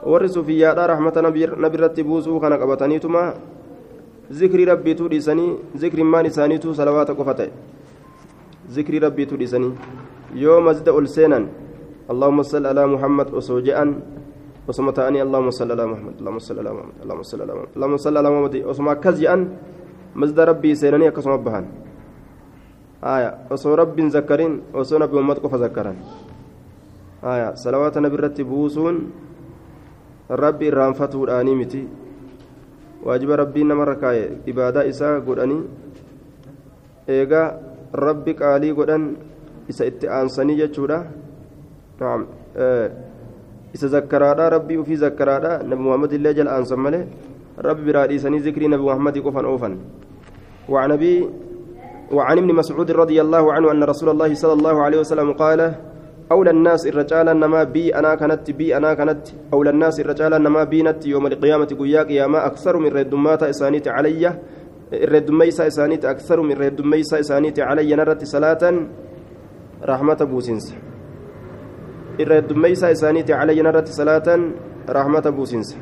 ورسوا 0.00 0.42
في 0.42 0.58
يادا 0.58 0.86
رحمة 0.86 1.16
نبي 1.64 1.76
رت 1.76 2.00
بوسو 2.00 2.40
كان 2.40 2.52
قبطانيتما 2.52 3.24
rabbiituu 4.66 5.08
dhiisanii 5.08 5.56
zikriin 5.74 6.06
maan 6.06 6.26
isaaniitu 6.26 6.74
salawaata 6.74 7.14
qofa 7.14 7.34
ta'e 7.34 7.50
zikrii 8.68 9.00
rabbiituu 9.00 9.38
dhiisanii 9.38 9.72
yoo 10.34 10.60
masjida 10.60 10.92
ol 10.92 11.06
seenan 11.06 11.48
اللهم 12.10 12.42
صل 12.42 12.66
على 12.66 12.82
محمد 12.86 13.28
وسوجئا 13.38 13.84
وسما 14.66 14.90
تاني 14.98 15.22
اللهم 15.22 15.50
صل 15.54 15.70
على 15.70 15.86
محمد 15.86 16.14
اللهم 16.18 16.38
صل 16.42 16.58
على 16.58 16.70
محمد 16.74 16.96
اللهم 17.06 17.22
صل 17.22 17.40
على 17.42 17.52
محمد 17.54 17.70
اللهم 17.76 17.96
صل 17.96 18.16
على 18.18 18.28
محمد 18.34 18.54
وسما 18.66 18.92
كزيا 18.98 19.34
مزد 20.18 20.38
ربي 20.50 20.74
سيرني 20.74 21.10
كسما 21.14 21.36
بهان 21.46 21.64
آية 23.14 23.30
وسو 23.50 23.74
رب 23.78 23.94
ذكرين 23.94 24.74
وسو 24.74 24.98
نبي 24.98 25.14
محمد 25.14 25.38
قف 25.38 25.54
ذكران 25.54 25.96
آية 27.22 27.54
صلوات 27.54 27.94
نبي 28.02 28.16
رتبوسون 28.26 28.96
ربي 30.30 30.66
رانفتو 30.74 31.24
الآني 31.24 31.54
متي 31.54 31.82
waajiba 33.06 33.36
rabbiin 33.42 33.68
namarra 33.72 33.96
kaa'e 34.02 34.24
ibaadaa 34.52 34.84
isaa 34.92 35.14
godhanii 35.28 35.62
eegaa 37.16 37.46
rabbi 38.06 38.34
qaalii 38.42 38.74
godhan 38.80 39.06
isa 39.68 39.88
itti 39.90 40.10
aansanii 40.18 40.58
jechuudha 40.62 40.98
isa 43.74 43.88
zakkaraadha 43.96 44.50
rabbii 44.56 44.78
ufii 44.82 45.00
zakkaraadha 45.06 45.52
nabi 45.70 45.82
muhammad 45.88 46.12
illee 46.18 46.34
jala 46.34 46.56
aansan 46.58 46.80
malee 46.86 47.04
rabbi 47.68 47.88
biraa 47.88 48.06
dhiisanii 48.12 48.44
zikrii 48.46 48.70
nabi 48.74 48.88
muhammadii 48.90 49.26
qofan 49.26 49.50
oofan 49.54 49.74
وعن 50.70 50.90
ابي 50.92 51.14
وعن 52.12 52.36
ابن 52.38 52.50
مسعود 52.54 52.90
رضي 52.90 53.18
الله 53.20 53.52
عنه 53.52 53.66
ان 53.74 53.82
رسول 53.82 54.08
الله 54.14 54.34
صلى 54.34 54.52
الله 54.52 54.76
عليه 54.82 54.98
وسلم 55.02 55.32
قال 55.34 55.74
أولى 56.32 56.50
الناس 56.50 56.86
الرجال 56.86 57.26
نما 57.26 57.64
بي 57.64 57.94
أنا 57.94 58.14
كانت 58.14 58.50
بي 58.50 58.76
أنا 58.76 58.94
كانت. 58.94 59.50
أولى 59.52 59.70
الناس 59.70 60.00
الرجال 60.00 60.30
نما 60.30 60.64
بينت 60.64 61.06
يوم 61.06 61.26
القيامة 61.26 61.64
قياك 61.64 62.10
يا 62.10 62.26
ما 62.26 62.46
أكثر 62.46 62.76
من 62.78 62.88
ردمات 62.88 63.42
إسانيت 63.42 63.88
علي. 63.88 64.38
الردميسا 64.92 65.66
إسانيت 65.66 66.04
أكثر 66.04 66.40
من 66.42 66.52
ردميسا 66.52 67.20
إسانيت 67.20 67.60
علي. 67.60 67.94
نرت 67.94 68.24
صلاة 68.24 68.62
رحمة 69.82 70.20
بوسنس. 70.30 70.74
الردميسا 72.20 72.92
إسانيت 72.92 73.30
علي 73.30 73.62
نرت 73.62 73.88
صلاة 73.88 74.28
رحمة 74.88 75.26
بوسنس. 75.30 75.78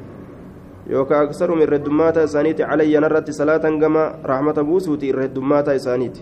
يوكا 0.87 1.23
أكثر 1.23 1.55
من 1.55 1.63
ردمات 1.63 2.19
إسانيت 2.19 2.61
علي 2.61 2.97
نرت 2.99 3.31
صلاة 3.31 3.65
كما 3.83 4.25
رحمة 4.25 4.53
بوسوتي. 4.53 5.11
الردمات 5.11 5.69
إسانيت. 5.69 6.19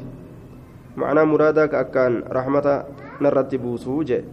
معنى 0.97 1.25
مرادك 1.25 1.75
أكان 1.75 2.23
رحمة 2.33 2.85
نرت 3.23 3.54
بوسوجه 3.54 4.25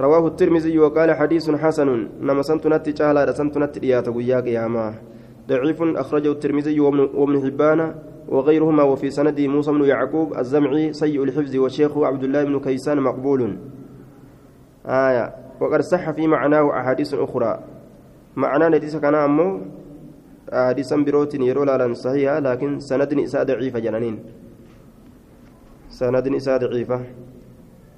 رواه 0.00 0.26
الترمذي 0.26 0.78
وقال 0.78 1.14
حديث 1.14 1.50
حسن. 1.50 2.08
نما 2.20 2.42
سنت 2.42 2.66
نتي 2.66 2.92
جهلا 2.92 3.32
سنت 3.32 3.58
نتي 3.58 3.80
ديات 3.80 4.08
ويا 4.08 4.40
قياما. 4.40 4.94
ضعيف 5.48 5.82
أخرجه 5.82 6.32
الترمذي 6.32 6.80
وابن 6.80 7.40
حبان 7.44 7.94
وغيرهما 8.28 8.82
وفي 8.82 9.10
سند 9.10 9.40
موسى 9.40 9.70
بن 9.72 9.84
يعقوب 9.84 10.38
الزمعي 10.38 10.92
سيء 10.92 11.22
الحفظ 11.22 11.56
وشيخه 11.56 12.06
عبد 12.06 12.24
الله 12.24 12.44
بن 12.44 12.60
كيسان 12.60 13.00
مقبول. 13.00 13.58
آية. 14.86 15.34
وقد 15.60 15.80
صح 15.80 16.10
في 16.10 16.26
معناه 16.26 16.70
أحاديث 16.80 17.14
أخرى. 17.14 17.60
معناه 18.36 18.68
نديس 18.68 18.96
كان 18.96 19.14
أمو 19.14 19.60
أحاديثا 20.52 20.96
بروت 20.96 21.34
يرولا 21.34 21.92
صحيحة 21.92 22.38
لكن 22.38 22.78
سند 22.78 23.14
نساء 23.14 23.44
ضعيفة 23.44 23.78
جنانين. 23.78 24.18
سند 25.88 26.28
نساء 26.28 26.58
ضعيفة. 26.58 27.00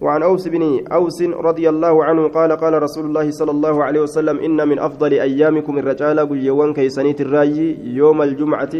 وعن 0.01 0.23
أوس 0.23 0.49
بن 0.49 0.85
أوس 0.93 1.23
رضي 1.23 1.69
الله 1.69 2.05
عنه 2.05 2.29
قال 2.29 2.53
قال 2.53 2.83
رسول 2.83 3.05
الله 3.05 3.31
صلى 3.31 3.51
الله 3.51 3.85
عليه 3.85 4.01
وسلم 4.01 4.39
إن 4.39 4.69
من 4.69 4.79
أفضل 4.79 5.13
أيامكم 5.13 5.79
الرجال 5.79 6.29
قيوان 6.29 6.73
كيسانيت 6.73 7.21
الرأي 7.21 7.77
يوم 7.97 8.23
الجمعة 8.23 8.75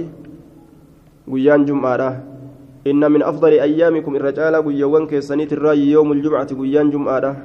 قيان 1.33 1.65
جمعة. 1.65 2.23
إن 2.87 3.13
من 3.13 3.23
أفضل 3.23 3.53
أيامكم 3.53 4.17
الرجال 4.17 4.55
قيوان 4.67 5.07
كيسانيت 5.07 5.53
الرأي 5.53 5.91
يوم 5.91 6.13
الجمعة 6.13 6.51
قيان 6.61 6.91
جمعة. 6.91 7.37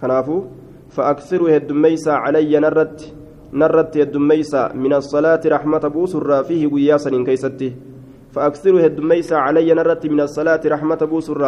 كنافو؟ 0.00 0.44
فأكثروا 0.88 1.56
الدميسة 1.56 2.12
علي 2.12 2.58
نرت 2.58 3.14
نرت 3.52 3.96
الدميسة 3.96 4.72
من 4.74 4.92
الصلاة 4.92 5.40
رحمة 5.46 5.78
بوسر 5.88 6.42
فيه 6.42 6.68
قياسا 6.68 7.10
كيستي. 7.24 7.72
فأكثروا 8.32 8.80
الدميسة 8.80 9.36
علي 9.36 9.74
نرت 9.74 10.06
من 10.06 10.20
الصلاة 10.20 10.60
رحمة 10.66 11.00
بوسر 11.10 11.42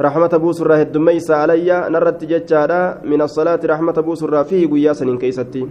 رحمة 0.00 0.32
بوسر 0.42 0.70
الدميسة 0.74 1.34
علي 1.36 1.68
نرت 1.92 2.24
ججارا 2.24 3.04
من 3.04 3.20
الصلاة 3.22 3.60
رحمة 3.72 3.96
بوسر 4.00 4.32
فيه 4.48 4.64
قياسا 4.72 5.04
كيستي. 5.20 5.62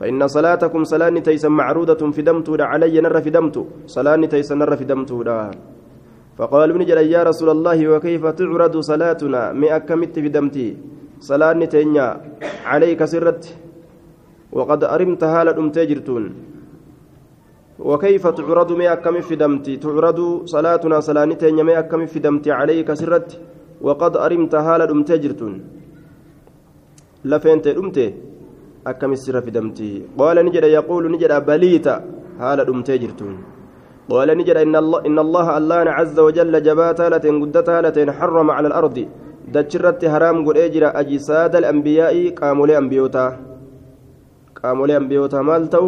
فإن 0.00 0.20
صلاتكم 0.26 0.84
صلاة 0.84 1.18
تيسا 1.20 1.48
معروضة 1.48 2.10
في 2.10 2.22
دمتو 2.22 2.56
علي 2.60 3.00
نر 3.00 3.20
في 3.20 3.30
دمتو. 3.30 3.64
صلاة 3.86 4.16
تيسا 4.32 4.54
نر 4.54 4.76
في 4.76 4.84
دمتو 4.84 5.20
فقال 6.38 6.70
ابن 6.70 6.82
جل 6.84 6.98
يا 7.12 7.22
رسول 7.22 7.50
الله 7.50 7.78
وكيف 7.88 8.26
تعرض 8.26 8.74
صلاتنا؟ 8.90 9.52
مئة 9.52 9.78
كمت 9.78 10.18
في 10.18 10.28
دمتي. 10.28 10.76
صلاة 11.20 11.64
تينيا 11.64 12.06
عليك 12.64 13.04
سرت 13.04 13.42
وقد 14.52 14.84
أرمت 14.84 15.22
هالة 15.24 15.56
أمتجرتون 15.62 16.24
وكيف 17.78 18.24
تعرض 18.26 18.70
مئة 18.72 18.94
كم 18.94 19.20
في 19.20 19.36
دمتي؟ 19.36 19.76
تعرض 19.76 20.18
صلاتنا 20.54 21.00
صلاة 21.00 21.32
تينيا 21.42 21.64
مئة 21.64 21.80
كم 21.80 22.06
في 22.06 22.18
دمتي. 22.18 22.50
عليك 22.50 22.92
سرت 22.92 23.30
وقد 23.86 24.12
أرمت 24.26 24.54
هالة 24.66 24.90
أمتجرتون 24.96 25.54
لفين 27.30 27.58
تأمتي 27.64 28.06
أكم 28.90 29.12
السر 29.16 29.36
في 29.44 29.50
دمتي 29.56 29.90
قال 30.18 30.36
نجد 30.46 30.64
يقول 30.78 31.02
نجد 31.12 31.32
بليت 31.48 31.86
هالة 32.42 32.68
أمتجرتون 32.74 33.36
قال 34.10 34.28
نجد 34.38 34.56
إن 34.66 34.76
الله 34.82 34.98
إن 35.08 35.18
الله 35.24 35.46
الله 35.58 35.76
عز 35.98 36.16
وجل 36.26 36.54
جبات 36.66 36.98
هالة 37.00 37.24
قدت 37.42 37.68
هالة 37.74 37.96
حرم 38.18 38.48
على 38.56 38.68
الأرض. 38.70 38.96
دجرت 39.54 40.00
حرام 40.12 40.36
قل 40.46 40.56
أجر 40.66 40.84
أجساد 41.00 41.52
الأنبياء 41.56 42.14
قاموا 42.40 42.66
لأنبيوتا 42.66 43.26
قاموا 44.62 44.86
لأنبيوتا 44.86 45.38
مالتو 45.48 45.86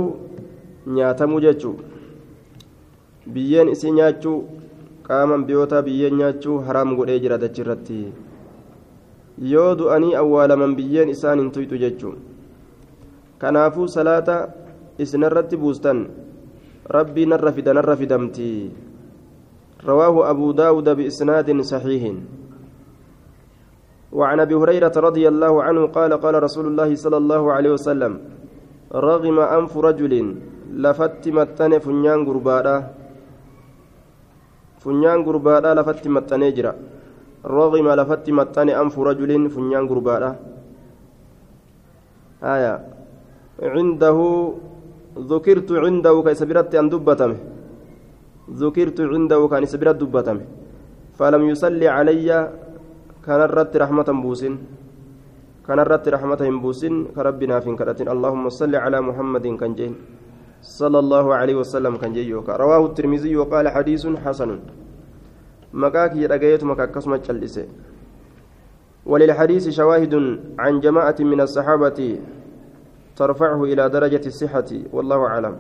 nyaatamu 0.87 1.41
jechuun 1.41 1.77
biyyeen 3.27 3.69
isii 3.69 3.91
qaama 5.09 5.39
ambiyootaa 5.41 5.83
biyyeen 5.89 6.17
nyaachuu 6.21 6.59
haraam 6.69 6.97
godhee 7.01 7.19
jira 7.25 7.41
dachirratti 7.45 8.01
yoo 9.53 9.69
du'anii 9.83 10.17
awwaalaman 10.23 10.77
biyyeen 10.81 11.15
isaan 11.17 11.45
hin 11.45 11.53
tuyxu 11.59 11.83
jechuun 11.85 12.17
kanaafuu 13.45 13.89
salaata 13.99 14.41
isinarratti 15.05 15.63
buustan 15.63 16.03
rabbii 16.99 17.31
narra 17.35 17.53
fida 17.61 17.79
narra 17.79 17.97
fidamti 18.03 18.51
رواه 19.85 20.31
أبو 20.31 20.53
داود 20.53 20.89
بإسناد 20.89 21.61
صحيح 21.61 22.03
وعن 24.13 24.41
أبي 24.41 24.55
هريرة 24.55 24.93
رضي 24.97 25.29
الله 25.29 25.63
عنه 25.63 25.83
قال 25.87 26.13
قال 26.15 26.43
رسول 26.43 26.67
الله 26.67 26.95
صلى 26.95 27.17
الله 27.17 27.43
عليه 27.53 27.71
وسلم 27.71 28.13
رغم 28.95 29.39
أنف 29.41 29.73
رجل 29.77 30.13
لفت 30.73 31.29
متن 31.29 31.73
فنيان 31.79 32.21
غربادا 32.29 32.77
فنيان 34.87 35.19
غربادا 35.27 35.71
لفت 35.79 36.05
متن 36.17 36.43
جرا 36.57 36.73
رغم 37.59 37.87
لفت 37.99 38.27
متن 38.39 38.69
أنف 38.83 38.95
رجل 39.09 39.31
فنيان 39.55 39.85
غربادا 39.91 40.31
آية 42.55 42.75
عنده 43.75 44.19
ذكرت 45.31 45.71
عنده 45.85 46.15
كيسبرت 46.27 46.75
أن 46.75 46.89
دبتمه 46.93 47.39
ذكرت 48.63 48.99
عنده 49.13 49.41
كان 49.51 49.65
سبرت 49.73 49.97
دبتمه 50.03 50.45
فلم 51.19 51.43
يصلي 51.53 51.89
علي 51.97 52.31
كان 53.27 53.41
الرت 53.49 53.73
رحمة 53.83 54.09
بوسن 54.23 54.55
كان 55.67 55.79
الرت 55.85 56.05
رحمة 56.15 56.43
بوسن 56.63 56.95
كربنا 57.17 57.57
في 57.65 57.71
كرتين 57.79 58.09
اللهم 58.15 58.45
صل 58.61 58.73
على 58.85 58.99
محمد 59.09 59.47
كان 59.61 59.73
جين 59.79 59.95
صلى 60.63 60.99
الله 60.99 61.35
عليه 61.35 61.55
وسلم 61.55 61.97
كان 61.97 62.13
جيوكا 62.13 62.57
رواه 62.57 62.87
الترمذي 62.87 63.37
وقال 63.37 63.69
حديث 63.69 64.07
حسن 64.07 64.61
مكاك 65.73 66.17
يرقيت 66.17 66.65
مكاك 66.65 66.91
كسمة 66.91 67.17
جلسة 67.17 67.67
وللحديث 69.07 69.69
شواهد 69.69 70.15
عن 70.59 70.81
جماعة 70.81 71.17
من 71.21 71.41
الصحابة 71.41 72.19
ترفعه 73.17 73.65
إلى 73.65 73.89
درجة 73.89 74.25
الصحة 74.27 74.71
والله 74.93 75.27
أعلم 75.27 75.57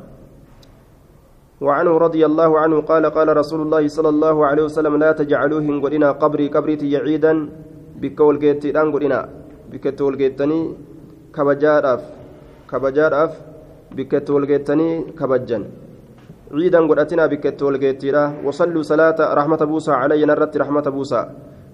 وعنه 1.60 1.98
رضي 1.98 2.26
الله 2.26 2.58
عنه 2.58 2.80
قال 2.80 3.06
قال 3.06 3.36
رسول 3.36 3.60
الله 3.60 3.88
صلى 3.88 4.08
الله 4.08 4.46
عليه 4.46 4.62
وسلم 4.62 4.96
لا 4.96 5.12
تجعلوه 5.12 5.80
قلنا 5.80 6.12
قبري 6.12 6.48
قبري 6.48 6.96
عيدا 6.96 7.48
بكول 7.96 8.38
جيتان 8.38 8.92
قلنا 8.92 9.28
بكتول 9.72 10.16
جيتني 10.16 10.60
كبجار 11.34 11.94
أف 11.94 12.02
كبجار 12.70 13.24
أف 13.24 13.32
بكت 13.92 14.30
والجيتني 14.30 14.88
كبجن 15.18 15.62
عيدا 16.52 16.80
قرأتنا 16.88 17.26
بكت 17.26 17.62
والجيتنا 17.62 18.22
وصلوا 18.44 18.82
صلاة 18.82 19.18
رحمة 19.38 19.60
بوسى 19.70 19.92
علي 19.92 20.24
نرت 20.24 20.56
رحمة 20.56 20.86
بوسى 20.96 21.22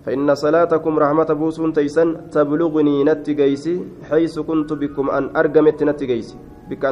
فإن 0.05 0.35
صلاتكم 0.35 0.99
رحمة 0.99 1.31
بوسون 1.41 1.73
تيسن 1.73 2.31
تبلغني 2.35 3.05
نتجيسي 3.05 3.75
حيث 4.11 4.39
كنت 4.39 4.71
بكم 4.73 5.07
أن 5.11 5.25
أرجمت 5.37 5.83
نتجيسي 5.83 6.37
بك 6.71 6.85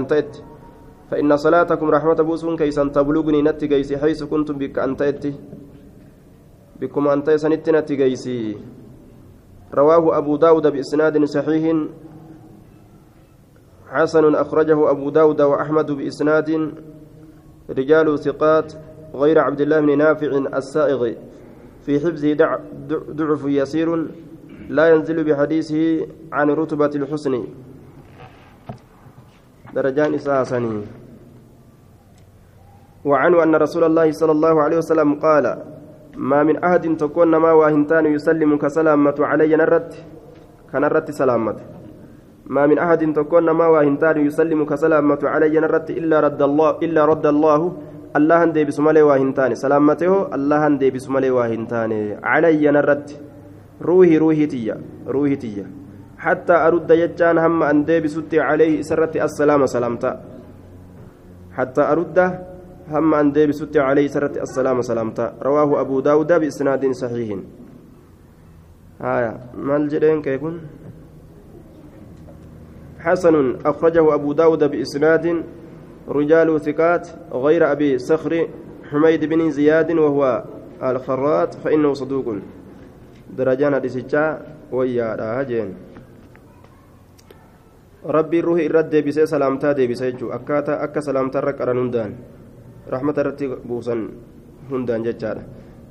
فإن 1.11 1.37
صلاتكم 1.37 1.91
رحمة 1.91 2.15
بوسون 2.23 2.57
كيسن 2.57 2.93
تبلغني 2.93 3.43
نتجيسي 3.43 3.99
حيث 3.99 4.23
كنتم 4.31 4.55
بك 4.59 4.79
أنتت 4.79 5.25
بكم 6.81 7.09
أنت 7.09 7.31
سنت 7.31 7.71
نتجيسي 7.71 8.57
رواه 9.75 10.19
أبو 10.19 10.37
داود 10.37 10.67
بإسناد 10.67 11.25
صحيح 11.25 11.65
حسن 13.91 14.35
أخرجه 14.35 14.91
أبو 14.91 15.11
داود 15.11 15.41
وأحمد 15.41 15.91
بإسناد 15.91 16.75
رجال 17.71 18.19
ثقات 18.19 18.73
غير 19.15 19.39
عبد 19.39 19.61
الله 19.61 19.81
بن 19.81 19.99
نافع 19.99 20.31
السائغ 20.55 21.13
في 21.83 22.01
حفظه 22.01 22.59
ضعف 23.11 23.45
يسير 23.45 24.07
لا 24.69 24.89
ينزل 24.95 25.25
بحديثه 25.25 26.07
عن 26.33 26.51
رتبة 26.51 26.93
الحسن. 26.95 27.45
درجان 29.75 30.15
إساسني 30.15 30.83
وعنه 33.05 33.43
أن 33.43 33.55
رسول 33.55 33.85
الله 33.85 34.13
صلى 34.13 34.33
الله 34.33 34.63
عليه 34.63 34.79
وسلم 34.79 35.15
قال 35.15 35.63
ما 36.17 36.43
من 36.43 36.57
أحد 36.65 36.97
تكون 36.97 37.37
ما 37.37 37.53
واهنتان 37.53 38.07
يسلم 38.07 38.59
كسلامة 38.59 39.15
علي 39.19 39.57
نرت 39.57 40.05
كنرت 40.73 41.11
سلامته. 41.11 41.80
ما 42.51 42.67
من 42.67 42.79
أحد 42.83 43.03
تكون 43.15 43.47
ما 43.51 43.67
وهنتان 43.71 44.27
يسلم 44.27 44.61
كسلامة 44.67 45.23
علي 45.23 45.55
نرت 45.55 45.89
إلا 45.91 46.17
رد 46.27 46.43
الله 46.43 46.71
إلا 46.83 47.03
رد 47.13 47.27
الله. 47.27 47.61
الله 48.19 48.37
هندي 48.45 48.67
بسمالي 48.67 49.03
وهنتان 49.07 49.55
سلامته 49.55 50.35
الله 50.35 50.59
هندي 50.67 50.91
بسمالي 50.91 51.31
وهنتان 51.31 51.93
علي 52.19 52.65
نرت 52.77 53.09
روحي 53.79 54.19
روحي 54.19 54.47
تيا. 54.51 54.77
روحي 55.07 55.37
تيا. 55.39 55.67
حتى 56.19 56.55
أرد 56.67 56.91
يجان 56.91 57.39
هم 57.39 57.63
أن 57.63 57.85
ديبسوتي 57.87 58.41
عليه 58.43 58.83
سرت 58.83 59.15
السلام 59.17 59.63
سلامتا. 59.67 60.13
حتى 61.57 61.83
أرد 61.93 62.19
هم 62.91 63.15
أن 63.15 63.33
ديبسوتي 63.33 63.79
عليه 63.79 64.07
سرت 64.11 64.35
السلام 64.43 64.83
سلامتا. 64.83 65.27
رواه 65.39 65.81
أبو 65.81 66.01
داود 66.03 66.31
بإسناد 66.33 66.83
صحيح. 67.03 67.29
هايا 69.01 69.33
مال 69.55 69.89
جرين 69.89 70.19
كيكون 70.23 70.80
حسن 73.01 73.57
أخرجه 73.65 74.15
أبو 74.15 74.33
داود 74.33 74.65
بإسناد 74.65 75.45
رجال 76.09 76.49
ثقات 76.61 77.09
غير 77.33 77.73
أبي 77.73 77.99
صخر 77.99 78.33
حميد 78.91 79.25
بن 79.25 79.51
زياد 79.51 79.93
وهو 79.93 80.45
الخراط 80.83 81.55
فإنه 81.55 81.93
صدوق. 81.95 82.27
درجان 83.37 83.75
حديثا 83.75 84.25
ويا 84.73 85.09
راجين. 85.15 85.75
ربي 88.07 88.41
روحي 88.41 88.67
إرد 88.67 88.91
ديبسي 88.91 89.27
سلامتا 89.27 89.73
ديبسي 89.73 90.11
جو. 90.13 90.33
أكاتا 90.33 90.85
أكا 90.85 91.01
سلامتا 91.01 91.41
رك 91.41 91.61
أرانوندان 91.61 92.13
رحمة 92.89 93.15
رتي 93.19 93.47
بوسا 93.47 94.09
هندان 94.71 95.03
ججارة 95.03 95.43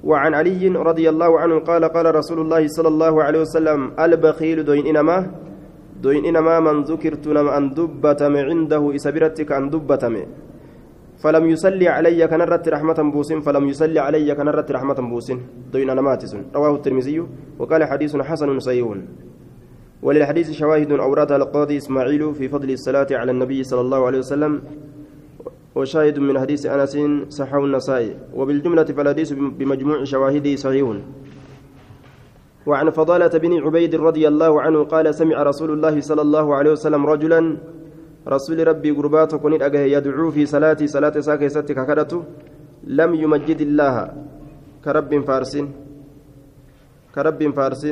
وعن 0.03 0.33
علي 0.33 0.67
رضي 0.67 1.09
الله 1.09 1.39
عنه 1.39 1.59
قال 1.59 1.83
قال 1.85 2.15
رسول 2.15 2.39
الله 2.39 2.67
صلى 2.67 2.87
الله 2.87 3.23
عليه 3.23 3.39
وسلم 3.41 3.79
البخيل 3.99 4.65
دوين 4.65 4.87
إنما 4.87 5.17
دوين 6.01 6.25
إنما 6.25 6.59
من 6.59 6.83
ذكرت 6.83 7.27
نما 7.27 7.57
أن 7.57 7.65
دبتم 7.77 8.33
عنده 8.38 8.95
إسبرتك 8.95 9.51
أن 9.51 9.69
دبتم. 9.69 10.15
فلم 11.19 11.45
يصلي 11.49 11.88
علي 11.88 12.27
كنرت 12.27 12.69
رحمة 12.69 12.99
بوسن 13.12 13.39
فلم 13.39 13.63
يصلي 13.69 13.99
علي 13.99 14.35
كنرت 14.35 14.71
رحمة 14.71 14.99
بوسن 15.12 15.39
دوين 15.73 15.89
أنا 15.89 16.01
ماتس 16.01 16.35
رواه 16.55 16.75
الترمذي 16.75 17.19
وقال 17.59 17.83
حديث 17.83 18.15
حسن 18.15 18.59
صحيح. 18.59 18.88
وللحديث 20.01 20.51
شواهد 20.51 20.91
أوردها 20.91 21.38
القاضي 21.38 21.77
إسماعيل 21.77 22.33
في 22.33 22.47
فضل 22.47 22.71
الصلاة 22.71 23.07
على 23.12 23.31
النبي 23.31 23.63
صلى 23.63 23.81
الله 23.81 24.05
عليه 24.05 24.19
وسلم. 24.19 24.62
وشاهد 25.75 26.19
من 26.19 26.39
حديث 26.39 26.65
أنس 26.65 26.95
صححه 27.29 27.65
النسائي. 27.65 28.15
وبالجملة 28.33 28.83
فالحديث 28.83 29.33
بمجموع 29.59 30.03
شواهده 30.03 30.55
صحيح. 30.55 30.88
وعن 32.65 32.89
فضالة 32.89 33.33
بن 33.39 33.53
عبيد 33.63 33.95
رضي 33.95 34.27
الله 34.27 34.61
عنه 34.61 34.83
قال 34.83 35.15
سمع 35.15 35.43
رسول 35.43 35.71
الله 35.71 36.01
صلى 36.01 36.21
الله 36.21 36.55
عليه 36.55 36.71
وسلم 36.71 37.05
رجلا 37.05 37.57
رسول 38.27 38.67
ربي 38.67 38.91
قربات 38.91 39.35
كن 39.35 39.53
يدعو 39.75 40.31
في 40.31 40.45
صلاتي 40.45 40.87
صلاة 40.87 41.19
ساكي 41.19 41.49
ستك 41.49 41.87
كدته 41.87 42.23
لم 42.83 43.11
يمجد 43.15 43.61
الله. 43.61 43.95
كرب 44.85 45.11
فارس 45.27 45.53
كرب 47.15 47.39
فارس 47.57 47.83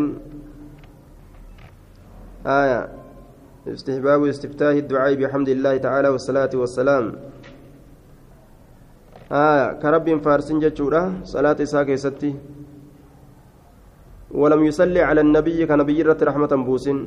آية. 2.47 2.82
استحباب 3.67 4.23
استفتاح 4.23 4.73
الدعاء 4.84 5.15
بحمد 5.15 5.49
الله 5.49 5.77
تعالى 5.77 6.10
والصلاة 6.10 6.53
والسلام. 6.56 7.06
آية. 9.32 9.73
كرب 9.82 10.21
فارس 10.21 10.47
جتشورا 10.53 11.03
صلاة 11.23 11.60
ساكي 11.63 11.97
ستي. 11.97 12.32
ولم 14.32 14.62
يصلي 14.63 15.02
على 15.02 15.22
النبي 15.22 15.66
كنبي 15.66 16.02
رحمة 16.02 16.52
بوسن. 16.68 16.98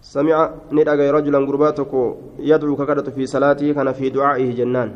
سمع 0.00 0.50
ندعى 0.72 1.10
رجلا 1.10 1.38
قرباتك 1.38 1.92
يدعو 2.38 2.76
ككدة 2.76 3.10
في 3.10 3.26
صلاته 3.26 3.72
كان 3.72 3.92
في 3.92 4.08
دعائه 4.10 4.48
جنان. 4.54 4.90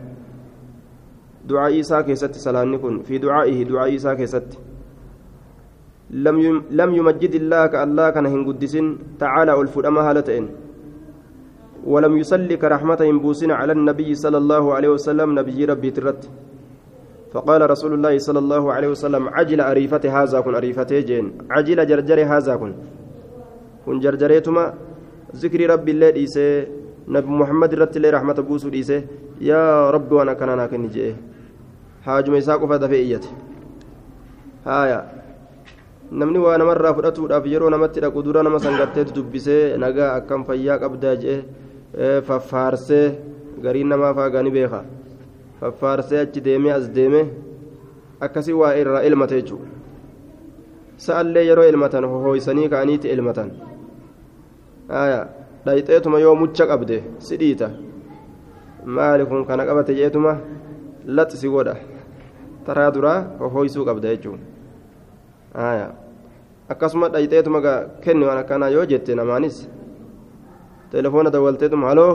دعاء 1.41 1.73
إيسا 1.73 2.01
كيست 2.01 2.35
سلانكن 2.37 3.03
في 3.03 3.19
دعائه 3.19 3.59
دعاء 3.65 3.89
إيسا 3.91 4.15
كيست 4.15 4.49
لم 6.11 6.37
لم 6.71 6.91
يمجد 6.95 7.35
الله 7.35 7.67
كالله 7.67 8.11
كان 8.11 8.27
هنقدس 8.27 8.75
تعالى 9.19 9.53
والفرما 9.53 10.01
هالتين 10.11 10.45
ولم 11.87 12.13
يصلي 12.17 12.57
كرحمة 12.57 13.01
بوسنا 13.25 13.55
على 13.55 13.73
النبي 13.73 14.15
صلى 14.15 14.39
الله 14.39 14.65
عليه 14.75 14.89
وسلم 14.89 15.29
نبي 15.39 15.65
ربي 15.65 15.91
ترت. 15.91 16.23
فقال 17.33 17.61
رسول 17.71 17.93
الله 17.95 18.19
صلى 18.19 18.39
الله 18.39 18.73
عليه 18.73 18.89
وسلم 18.89 19.29
عجل 19.29 19.61
أريفة 19.61 20.05
هذا 20.17 20.41
كن. 20.41 20.55
أريفة 20.55 20.91
جين 21.09 21.25
عجل 21.51 21.79
جرجر 21.87 22.19
هذا 22.27 22.57
كن. 22.57 22.73
كن 23.87 23.97
جرجريتما. 24.03 24.65
ذكر 25.37 25.61
ربي 25.71 25.91
الله 25.95 26.11
ديسه. 26.11 26.67
نبي 27.09 27.31
محمد 27.31 27.71
رت 27.75 27.95
الله 27.97 28.11
رحمة 28.11 28.39
بوسو 28.43 28.69
ديسه. 28.69 28.99
يا 29.41 29.91
رب 29.91 30.13
وأنا 30.13 30.35
كان 30.35 30.49
أنا 30.49 30.67
كن 30.67 30.89
جيه 30.91 31.15
حاج 32.03 32.31
ميساق 32.31 32.67
فدفئيت 32.67 33.25
هايا. 34.67 35.01
namni 36.11 36.39
waa 36.43 36.59
namarraa 36.59 36.91
fudhatuudhaaf 36.91 37.45
yeroo 37.47 37.71
namatti 37.71 38.01
dhaqu 38.03 38.23
dura 38.27 38.43
nama 38.43 38.59
sangatteetu 38.59 39.15
dubbisee 39.15 39.79
nagaa 39.79 40.19
akkam 40.19 40.43
fayyaa 40.49 40.79
qabdaa 40.83 41.15
jee 41.23 41.37
faffaarsee 42.27 43.15
gariin 43.63 43.87
namaa 43.95 44.11
faagaani 44.19 44.51
beeka 44.57 44.81
faffaarsee 45.61 46.21
achi 46.21 46.41
deemee 46.41 46.73
as 46.73 46.89
deemee 46.95 47.27
akkasii 48.21 48.53
waa 48.61 48.75
irraa 48.83 49.03
ilmate 49.09 49.35
jechuudha. 49.43 49.69
Sa'allee 50.97 51.45
yeroo 51.49 51.65
ilmatan 51.73 52.05
hohoysanii 52.05 52.69
ka'aniiti 52.69 53.09
ilmatan. 53.09 53.51
Dhayxeetuma 55.67 56.19
yoo 56.21 56.35
mucha 56.35 56.67
qabde 56.67 57.03
si 57.19 57.37
dhiita. 57.41 57.71
Maali 58.85 59.27
kun 59.27 59.45
kana 59.45 59.67
qabate 59.67 59.95
jeetuma? 59.95 60.37
Laxsi 61.07 61.49
godha. 61.49 61.77
Taraa 62.67 62.91
duraa 62.95 63.19
hohoysuu 63.41 63.85
qabda 63.85 64.15
jechuudha. 64.15 64.45
akkasuma 66.69 67.09
dhayxeetuma 67.09 67.61
waan 67.61 68.39
akkanaa 68.39 68.69
yoo 68.77 68.85
jette 68.87 69.15
namaanis. 69.15 69.69
Telefoona 70.91 71.31
dawwalteetuma 71.31 71.89
haloo 71.89 72.15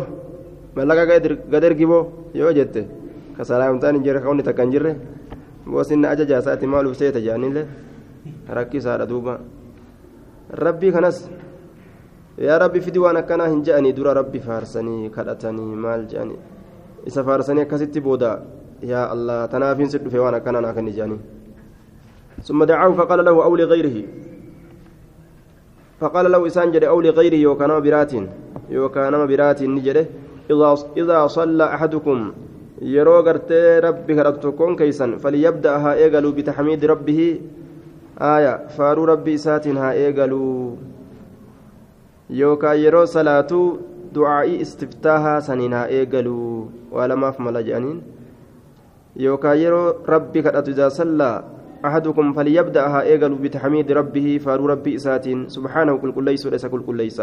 mallaqa 0.75 1.05
gad 1.51 1.63
ergiboo 1.63 2.03
yoo 2.33 2.53
jette 2.53 2.85
salaamtaan 3.43 3.95
hin 3.95 4.03
jirre 4.03 4.21
ka 4.21 4.29
onni 4.29 4.43
takka 4.43 4.63
hin 4.63 4.71
jirre 4.71 4.95
boosinna 5.65 6.09
ajajaa 6.09 6.39
isaati 6.39 6.67
maal 6.67 6.87
ufseeta 6.87 7.21
jaanillee 7.27 7.65
rakkisaadha 8.59 9.05
duuba 9.05 9.39
rabbii 10.65 10.91
kanas 10.91 11.21
yaa 12.47 12.59
rabbi 12.59 12.81
fidi 12.81 12.99
waan 12.99 13.17
akkanaa 13.17 13.47
hin 13.47 13.63
je'anii 13.69 13.93
dura 13.93 14.13
rabbi 14.13 14.39
faarsanii 14.39 15.09
kadhatanii 15.09 15.75
maal 15.85 16.05
je'anii 16.11 16.39
isa 17.05 17.23
faarsanii 17.23 17.65
akkasitti 17.67 18.01
booda 18.01 18.35
yaa 18.81 19.07
allah 19.15 19.39
tanaafiin 19.49 19.89
si 19.89 19.97
dhufe 20.05 20.19
waan 20.19 20.35
akkanaa 20.41 20.61
naa 20.67 20.73
kenni 20.73 20.93
je'anii 20.99 21.23
ثم 22.43 22.63
دعاه 22.63 22.91
فقال 22.91 23.25
له 23.25 23.43
أو 23.43 23.55
لغيره 23.55 24.03
فقال 25.99 26.31
له 26.31 26.47
إسان 26.47 26.71
جده 26.71 26.87
أو 26.87 27.01
لغيره 27.01 27.35
يوكان 27.35 27.79
برات 27.79 28.11
يوكان 28.69 29.27
برات 29.27 29.63
نجده 29.63 30.05
إذا 30.51 30.75
إذا 30.97 31.27
صلى 31.27 31.63
أحدكم 31.63 32.31
yeroo 32.85 33.21
gartee 33.25 33.81
rabbi 33.81 34.15
kadhatu 34.17 34.41
tokkoon 34.45 34.75
keeysan 34.79 35.17
falyabda 35.23 35.79
haa 35.83 35.95
eegaluu 36.05 36.33
bitaxmiidi 36.37 36.89
rabbihi 36.93 37.29
aya 38.31 38.51
faaruu 38.75 39.05
rabbi 39.11 39.33
isaatiin 39.39 39.79
haa 39.83 39.93
eegaluu 40.03 40.77
yookaan 42.41 42.83
yeroo 42.83 43.05
salaatuu 43.15 43.65
du'aa'ii 44.17 44.61
istiftaahaa 44.65 45.39
saniin 45.47 45.73
haa 45.77 45.87
eegaluu 45.97 46.59
waa 46.97 47.09
lamaaf 47.13 47.41
mala 47.47 47.65
jedhaniin 47.69 47.99
yookaan 49.25 49.59
yeroo 49.63 49.89
rabbi 50.15 50.45
kadhatu 50.47 50.77
idaa 50.77 50.93
sallaa 51.01 51.35
أحدكم 51.85 52.33
فليبدأها 52.33 53.01
إيجل 53.01 53.33
بتحميد 53.45 53.91
ربه 53.91 54.27
فارو 54.45 54.65
ربي 54.65 54.95
إساتين 54.95 55.49
سبحانه 55.49 55.97
كل 55.97 56.11
كل 56.17 56.23
ليس 56.23 56.45
وليس 56.45 56.65
كل 56.65 56.81
كل 56.81 56.97
ليس 56.97 57.21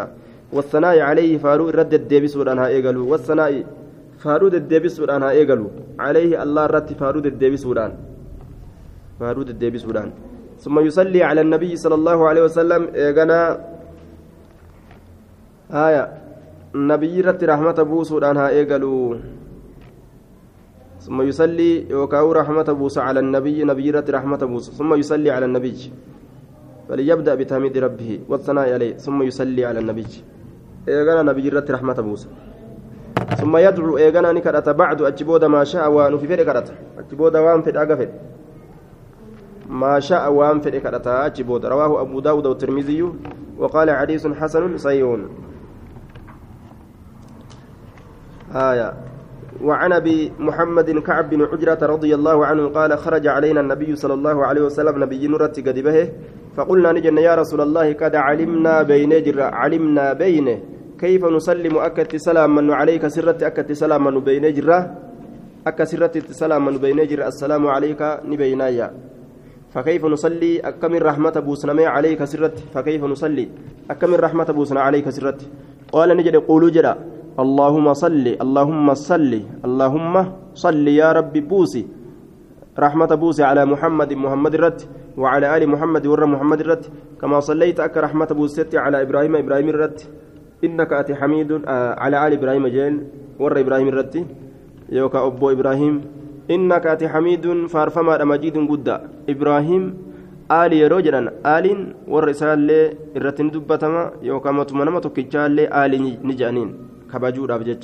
والثناء 0.53 1.01
عليه 1.01 1.38
فارو 1.38 1.70
رد 1.70 1.94
إيجل 2.14 2.96
والثناء 2.96 3.53
ودانها 5.00 5.30
إيجل 5.30 5.62
عليه 5.98 6.42
الله 6.42 6.66
رد 6.66 6.88
فارو 7.00 7.18
الديبس 7.20 7.66
ودان 7.66 7.92
فارو 9.20 9.42
الديبس 9.42 9.85
ودان 9.88 10.11
ثم 10.62 10.78
يصلي 10.78 11.22
على 11.22 11.40
النبي 11.40 11.76
صلى 11.76 11.94
الله 11.94 12.18
عليه 12.28 12.42
وسلم. 12.42 12.82
إيجنا 12.94 13.40
آية. 15.87 16.04
النبي 16.74 17.20
رد 17.20 17.44
رحمة 17.44 17.78
بوس 17.82 18.12
ودانها 18.12 18.48
إيجلوا 18.48 19.16
ثم 21.00 21.22
يصلي 21.22 21.90
يوكاو 21.90 22.32
رحمة 22.32 22.68
بوس 22.78 22.98
على 22.98 23.20
النبي. 23.20 23.64
نبي 23.64 23.90
رحمة 23.90 24.42
بوس. 24.46 24.70
ثم 24.78 24.94
يصلي 24.94 25.30
على 25.30 25.44
النبي. 25.50 25.90
فليبدأ 26.88 27.35
بتحميد 27.35 27.78
ربه 27.78 28.11
والثناء 28.28 28.72
عليه. 28.72 28.92
ثم 29.02 29.22
يصلي 29.22 29.64
على 29.64 29.78
النبي. 29.82 30.06
إيغانا 30.88 31.22
نبي 31.32 31.48
رحمة 31.48 31.98
بوس. 32.06 32.28
ثم 33.40 33.57
يدعو 33.57 33.99
إيغانا 33.99 34.33
نكرة 34.33 34.73
بعد 34.73 35.03
أجبود 35.03 35.45
ما 35.45 35.64
شاء 35.64 35.90
وأن 35.90 36.18
في 36.18 36.29
فرق 36.29 36.45
كرة 36.45 36.64
أجبود 36.99 37.37
وان 37.37 37.62
في 37.62 37.79
أقفل 37.79 38.09
ما 39.68 40.01
شاء 40.01 40.33
وان 40.33 40.61
في 40.61 40.81
كرة 40.81 41.03
أجبود. 41.07 41.66
رواه 41.66 42.01
أبو 42.01 42.21
داود 42.21 42.47
والترمذي 42.47 43.12
وقال 43.59 43.90
حديث 43.90 44.27
حسن 44.27 44.79
صحيح. 44.79 45.16
آية. 48.55 48.92
وعن 49.62 49.92
أبي 49.92 50.33
محمد 50.38 50.99
كعب 50.99 51.31
بن 51.31 51.42
عجرة 51.42 51.87
رضي 51.87 52.14
الله 52.14 52.47
عنه 52.47 52.68
قال 52.68 52.99
خرج 52.99 53.27
علينا 53.27 53.61
النبي 53.61 53.97
صلى 53.97 54.14
الله 54.14 54.47
عليه 54.47 54.62
وسلم 54.62 55.03
نبي 55.03 55.29
نرت 55.29 55.68
قد 55.68 55.79
فقلنا 56.57 56.92
نجن 56.92 57.18
يا 57.18 57.35
رسول 57.35 57.61
الله 57.61 57.92
قد 57.92 58.14
علمنا 58.16 58.83
بين 58.83 59.12
علمنا 59.40 60.12
بينه. 60.12 60.71
كيف 61.02 61.22
نسلم 61.24 61.74
أكت 61.88 62.16
سلاما 62.16 62.62
عليك 62.74 63.06
سرت 63.14 63.42
أكت 63.42 63.72
سلاما 63.72 64.10
بين 64.28 64.44
جرة؟ 64.56 64.78
أك 65.66 65.80
سرت 65.90 66.14
سلاما 66.40 66.70
بين 66.84 66.98
جرة 67.10 67.26
السلام 67.32 67.66
عليك 67.74 68.00
نبينايا. 68.30 68.88
فكيف 69.74 70.02
نصلي؟ 70.04 70.60
أكم 70.60 70.92
الرحمة 70.94 71.36
بوسنا 71.46 71.88
عليك 71.94 72.24
سرت؟ 72.24 72.56
فكيف 72.74 73.02
نصلي؟ 73.04 73.48
أكم 73.90 74.14
الرحمة 74.14 74.48
بوسنا 74.56 74.80
عليك 74.80 75.06
سرت؟ 75.10 75.40
قال 75.92 76.08
نجد 76.16 76.36
قولوا 76.36 76.70
جرا 76.70 76.94
اللهم 77.44 77.86
صل 78.04 78.26
اللهم 78.44 78.94
صل 78.94 79.32
اللهم 79.66 80.14
صل 80.54 80.88
يا 80.88 81.12
ربي 81.12 81.40
بوسي. 81.40 81.86
رحمة 82.78 83.10
بوسي 83.22 83.42
على 83.42 83.64
محمد 83.72 84.12
محمد 84.12 84.54
الرد 84.54 84.80
وعلى 85.16 85.46
آل 85.56 85.62
محمد 85.68 86.06
ور 86.06 86.26
محمد 86.26 86.60
الرد 86.60 86.84
كما 87.20 87.40
صليت 87.40 87.80
أك 87.80 87.96
رحمة 87.96 88.30
بوسيتي 88.38 88.78
على 88.78 89.02
إبراهيم 89.02 89.36
إبراهيم 89.36 89.68
الرد 89.68 90.00
إنك 90.64 90.92
أتي 90.92 91.14
حميد 91.14 91.51
آه 91.66 91.92
على 91.98 92.16
آل 92.27 92.33
إبراهيم 92.38 92.66
جين 92.66 92.94
ور 93.42 93.61
إبراهيم 93.61 93.88
الرد 93.88 94.27
يوكا 94.92 95.18
أبو 95.27 95.51
إبراهيم. 95.51 95.94
إنك 96.51 96.87
أتي 96.87 97.09
حميد 97.09 97.66
فارفما 97.66 98.25
مجيد 98.25 98.57
قد. 98.70 98.88
إبراهيم 99.29 99.83
آل 100.51 100.72
يروجنا 100.72 101.33
آل 101.46 101.66
والرسالة 102.09 102.81
الرتن 103.16 103.51
دبتما 103.51 104.03
يوكا 104.22 104.51
متمنما 104.51 105.01
تكجال 105.01 105.57
آل 105.72 105.92
نجانين. 106.29 106.68
كباجور 107.12 107.55
أبجج 107.55 107.83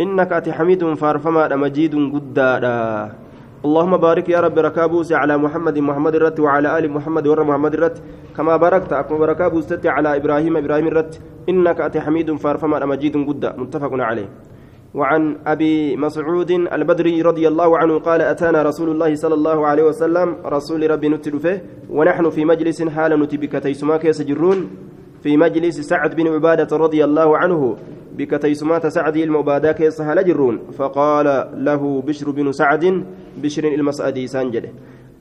إنك 0.00 0.32
أتي 0.32 0.52
حميد 0.52 0.82
فارفما 0.94 1.56
مجيد 1.56 1.94
قد. 2.14 2.38
اللهم 3.64 3.96
بارك 3.96 4.28
يا 4.28 4.40
رب 4.40 4.58
ركابوس 4.58 5.12
على 5.12 5.36
محمد 5.36 5.78
محمد 5.78 6.14
الرت 6.14 6.40
وعلى 6.40 6.78
آل 6.78 6.84
محمد 6.90 7.26
ور 7.26 7.44
محمد 7.44 7.74
الرت 7.74 7.96
كما 8.36 8.56
باركت 8.56 8.92
أكما 8.92 9.18
بركابوس 9.18 9.68
على 9.84 10.16
إبراهيم 10.16 10.56
إبراهيم 10.56 10.86
الرت 10.86 11.20
إنك 11.48 11.80
أتي 11.80 12.00
حميد 12.00 12.28
فارفما 12.40 12.86
مجيد 12.86 13.16
قد 13.28 13.44
متفق 13.58 13.92
عليه. 13.92 14.28
وعن 14.94 15.36
أبي 15.46 15.96
مسعود 15.96 16.50
البدري 16.50 17.22
رضي 17.22 17.48
الله 17.48 17.78
عنه 17.78 17.98
قال 17.98 18.20
أتانا 18.22 18.62
رسول 18.62 18.88
الله 18.90 19.14
صلى 19.14 19.34
الله 19.34 19.66
عليه 19.66 19.82
وسلم 19.82 20.36
رسول 20.46 20.90
ربي 20.90 21.08
نتلفه 21.08 21.60
ونحن 21.90 22.30
في 22.30 22.44
مجلس 22.44 22.82
حال 22.82 23.20
نتبك 23.20 23.52
تيسماك 23.62 24.04
يسجرون 24.04 24.58
في 25.22 25.36
مجلس 25.36 25.80
سعد 25.80 26.16
بن 26.16 26.26
عبادة 26.28 26.76
رضي 26.76 27.04
الله 27.04 27.38
عنه 27.38 27.76
بك 28.18 28.30
تيسمات 28.42 28.86
سعد 28.86 29.16
المبادة 29.16 29.72
كيس 29.72 30.02
جرون. 30.02 30.58
فقال 30.78 31.26
له 31.64 32.02
بشر 32.06 32.30
بن 32.30 32.52
سعد 32.52 33.04
بشر 33.42 33.64
المسعدي 33.64 34.26
سانجده 34.26 34.70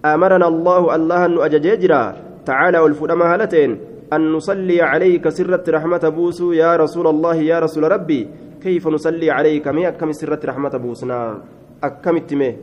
أمرنا 0.05 0.47
الله 0.47 0.95
الله 0.95 1.25
أن 1.25 1.37
أجججرا. 1.37 2.15
تعالى 2.45 2.79
والفرما 2.79 3.33
هالتين. 3.33 3.77
أن 4.13 4.31
نصلي 4.33 4.81
عليك 4.81 5.29
سرة 5.29 5.63
رحمة 5.69 6.09
بوسو 6.09 6.51
يا 6.51 6.75
رسول 6.75 7.07
الله 7.07 7.35
يا 7.35 7.59
رسول 7.59 7.91
ربي. 7.91 8.27
كيف 8.63 8.87
نصلي 8.87 9.31
عليك؟ 9.31 9.67
مي 9.67 9.87
أكم 9.87 10.11
سرة 10.11 10.39
رحمة 10.45 10.69
بوسنا؟ 10.69 11.41
أكم 11.83 12.15
التمي 12.17 12.55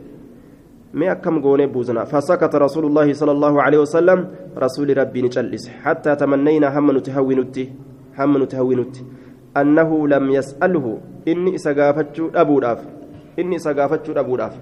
مي 0.93 1.11
أكم 1.11 1.41
قوني 1.41 1.65
بوسنا؟ 1.67 2.03
فسكت 2.03 2.55
رسول 2.55 2.85
الله 2.85 3.13
صلى 3.13 3.31
الله 3.31 3.61
عليه 3.61 3.79
وسلم. 3.79 4.27
رسول 4.57 4.97
ربي 4.97 5.21
نجلس. 5.21 5.69
حتى 5.83 6.15
تمنينا 6.15 6.67
هم 6.79 6.97
نتهونتي 6.97 7.71
هم 8.19 8.43
نتهونتي 8.43 9.03
أنه 9.61 10.07
لم 10.07 10.25
يسأله 10.37 10.85
إني 11.27 11.57
سقافتشو 11.57 12.29
أبو 12.35 12.59
داف 12.59 12.81
إني 13.39 13.57
سقافتشو 13.57 14.11
أبو 14.13 14.35
داف 14.35 14.55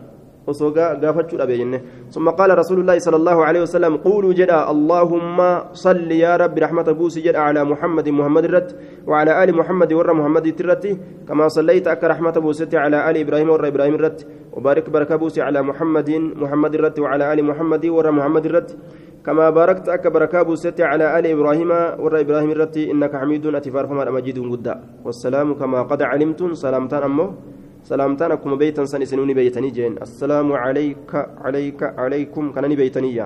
osoo 0.47 0.71
gaafachuu 0.71 1.37
dhabe 1.37 1.57
jenne 1.57 1.81
ثم 2.11 2.29
قال 2.29 2.57
رسول 2.57 2.79
الله 2.79 2.99
صلى 2.99 3.15
الله 3.15 3.45
عليه 3.45 3.61
وسلم 3.61 3.97
قولوا 3.97 4.33
جدا 4.33 4.71
اللهم 4.71 5.37
صل 5.73 6.11
يا 6.11 6.37
رب 6.37 6.57
رحمة 6.57 6.87
بوسي 6.91 7.21
جدا 7.21 7.39
على 7.39 7.63
محمد 7.63 8.09
محمد 8.09 8.43
الرت 8.45 8.69
وعلى 9.07 9.43
آل 9.43 9.49
محمد 9.55 9.93
ور 9.93 10.13
محمد 10.13 10.45
الرت 10.61 10.85
كما 11.27 11.47
صليت 11.47 11.87
أك 11.87 12.03
رحمة 12.03 12.31
بوسي 12.45 12.77
على 12.77 13.09
آل 13.09 13.17
إبراهيم 13.17 13.49
ور 13.49 13.67
إبراهيم 13.67 13.95
الرت 13.95 14.19
وبارك 14.53 14.89
بركة 14.89 15.15
بوسي 15.15 15.41
على 15.41 15.61
محمد 15.61 16.09
محمد 16.41 16.73
الرت 16.75 16.99
وعلى 16.99 17.33
آل 17.33 17.39
محمد 17.49 17.85
ور 17.85 18.11
محمد 18.11 18.45
الرت 18.45 18.69
كما 19.25 19.49
باركت 19.49 19.89
أك 19.89 20.07
بركة 20.07 20.41
بوسي 20.43 20.83
على 20.91 21.19
آل 21.19 21.25
إبراهيم 21.35 21.71
ور 22.03 22.13
إبراهيم 22.19 22.51
الرت 22.51 22.77
إنك 22.77 23.13
حميد 23.21 23.45
أتفار 23.45 23.85
فما 23.89 24.11
مجيد 24.11 24.37
قدا 24.53 24.75
والسلام 25.05 25.53
كما 25.53 25.79
قد 25.89 26.01
علمتم 26.01 26.53
سلامتان 26.53 27.03
أمه 27.09 27.27
سلامتان 27.83 28.31
أكما 28.31 28.55
بيتا 28.55 28.85
سنسنوني 28.85 29.33
بيتني 29.33 29.69
جين. 29.69 29.93
السلام 30.01 30.53
عليك 30.53 31.11
عليك 31.45 31.81
عليكم 31.83 32.43
كانني 32.53 32.75
بيتني 32.75 33.17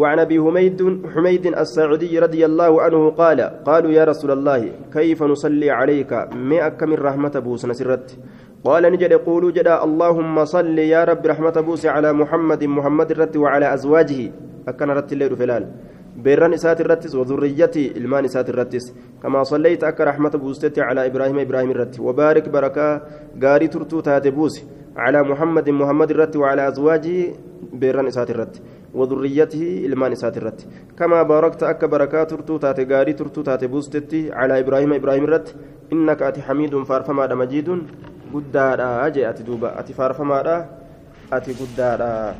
وعن 0.00 0.18
أبي 0.18 0.36
حميد 0.42 0.80
حميد 1.14 1.46
الساعدي 1.46 2.18
رضي 2.18 2.42
الله 2.46 2.82
عنه 2.82 3.10
قال 3.10 3.40
قالوا 3.68 3.90
يا 3.98 4.04
رسول 4.04 4.30
الله 4.30 4.60
كيف 4.92 5.22
نصلي 5.22 5.70
عليك؟ 5.70 6.12
مئك 6.34 6.82
من 6.82 6.98
رحمة 7.08 7.34
بوس 7.44 7.62
نسرت 7.70 8.18
قال 8.64 8.82
نجد 8.92 9.12
قولوا 9.12 9.50
جدا 9.50 9.84
اللهم 9.84 10.44
صل 10.44 10.78
يا 10.78 11.04
رب 11.04 11.26
رحمة 11.26 11.56
بوس 11.60 11.86
على 11.86 12.12
محمد 12.12 12.64
محمد 12.64 13.10
الرت 13.10 13.36
وعلى 13.36 13.74
أزواجه. 13.74 14.32
أكن 14.68 14.90
رت 14.90 15.12
الليل 15.12 15.36
فلال 15.36 15.64
بيران 16.16 16.52
إسات 16.52 16.80
الرتس 16.80 17.14
وذريتي 17.14 17.92
إلمان 17.96 18.24
إسات 18.24 18.48
الرتس. 18.50 18.84
كما 19.22 19.42
صليت 19.42 19.84
أك 19.84 20.00
رحمة 20.00 20.30
بوستي 20.30 20.80
على 20.80 21.06
إبراهيم 21.06 21.38
إبراهيم 21.38 21.70
الرت 21.70 22.00
وبارك 22.00 22.48
بركة 22.48 23.02
غاري 23.42 23.68
ترتو 23.68 24.00
تاتبوس 24.00 24.64
على 24.96 25.22
محمد 25.22 25.70
محمد 25.70 26.10
الرت 26.10 26.36
وعلى 26.36 26.68
أزواجه 26.68 27.32
بيران 27.72 28.06
إسات 28.06 28.30
الرت. 28.30 28.62
وذريته 28.94 29.82
إلمان 29.86 30.12
إسات 30.12 30.36
الرت. 30.36 30.66
كما 30.98 31.22
باركت 31.22 31.62
أك 31.62 31.84
بركة 31.84 32.24
ترتو 32.24 32.56
تات 32.56 32.92
غاري 32.92 33.12
ترتو 33.12 33.42
تاتبوستي 33.42 34.32
على 34.32 34.60
إبراهيم 34.60 34.92
إبراهيم 34.92 35.24
الرت 35.24 35.54
إنك 35.92 36.22
أتي 36.22 36.42
حميد 36.42 36.82
فارفما 36.82 37.34
مجيد 37.34 37.82
قدادا 38.34 39.06
أجي 39.06 39.30
أتي 39.30 39.42
دوبا 39.42 39.80
أتي 39.80 39.92
فارفما 39.92 40.66
أتي 41.32 41.52
قدادا 41.52 42.34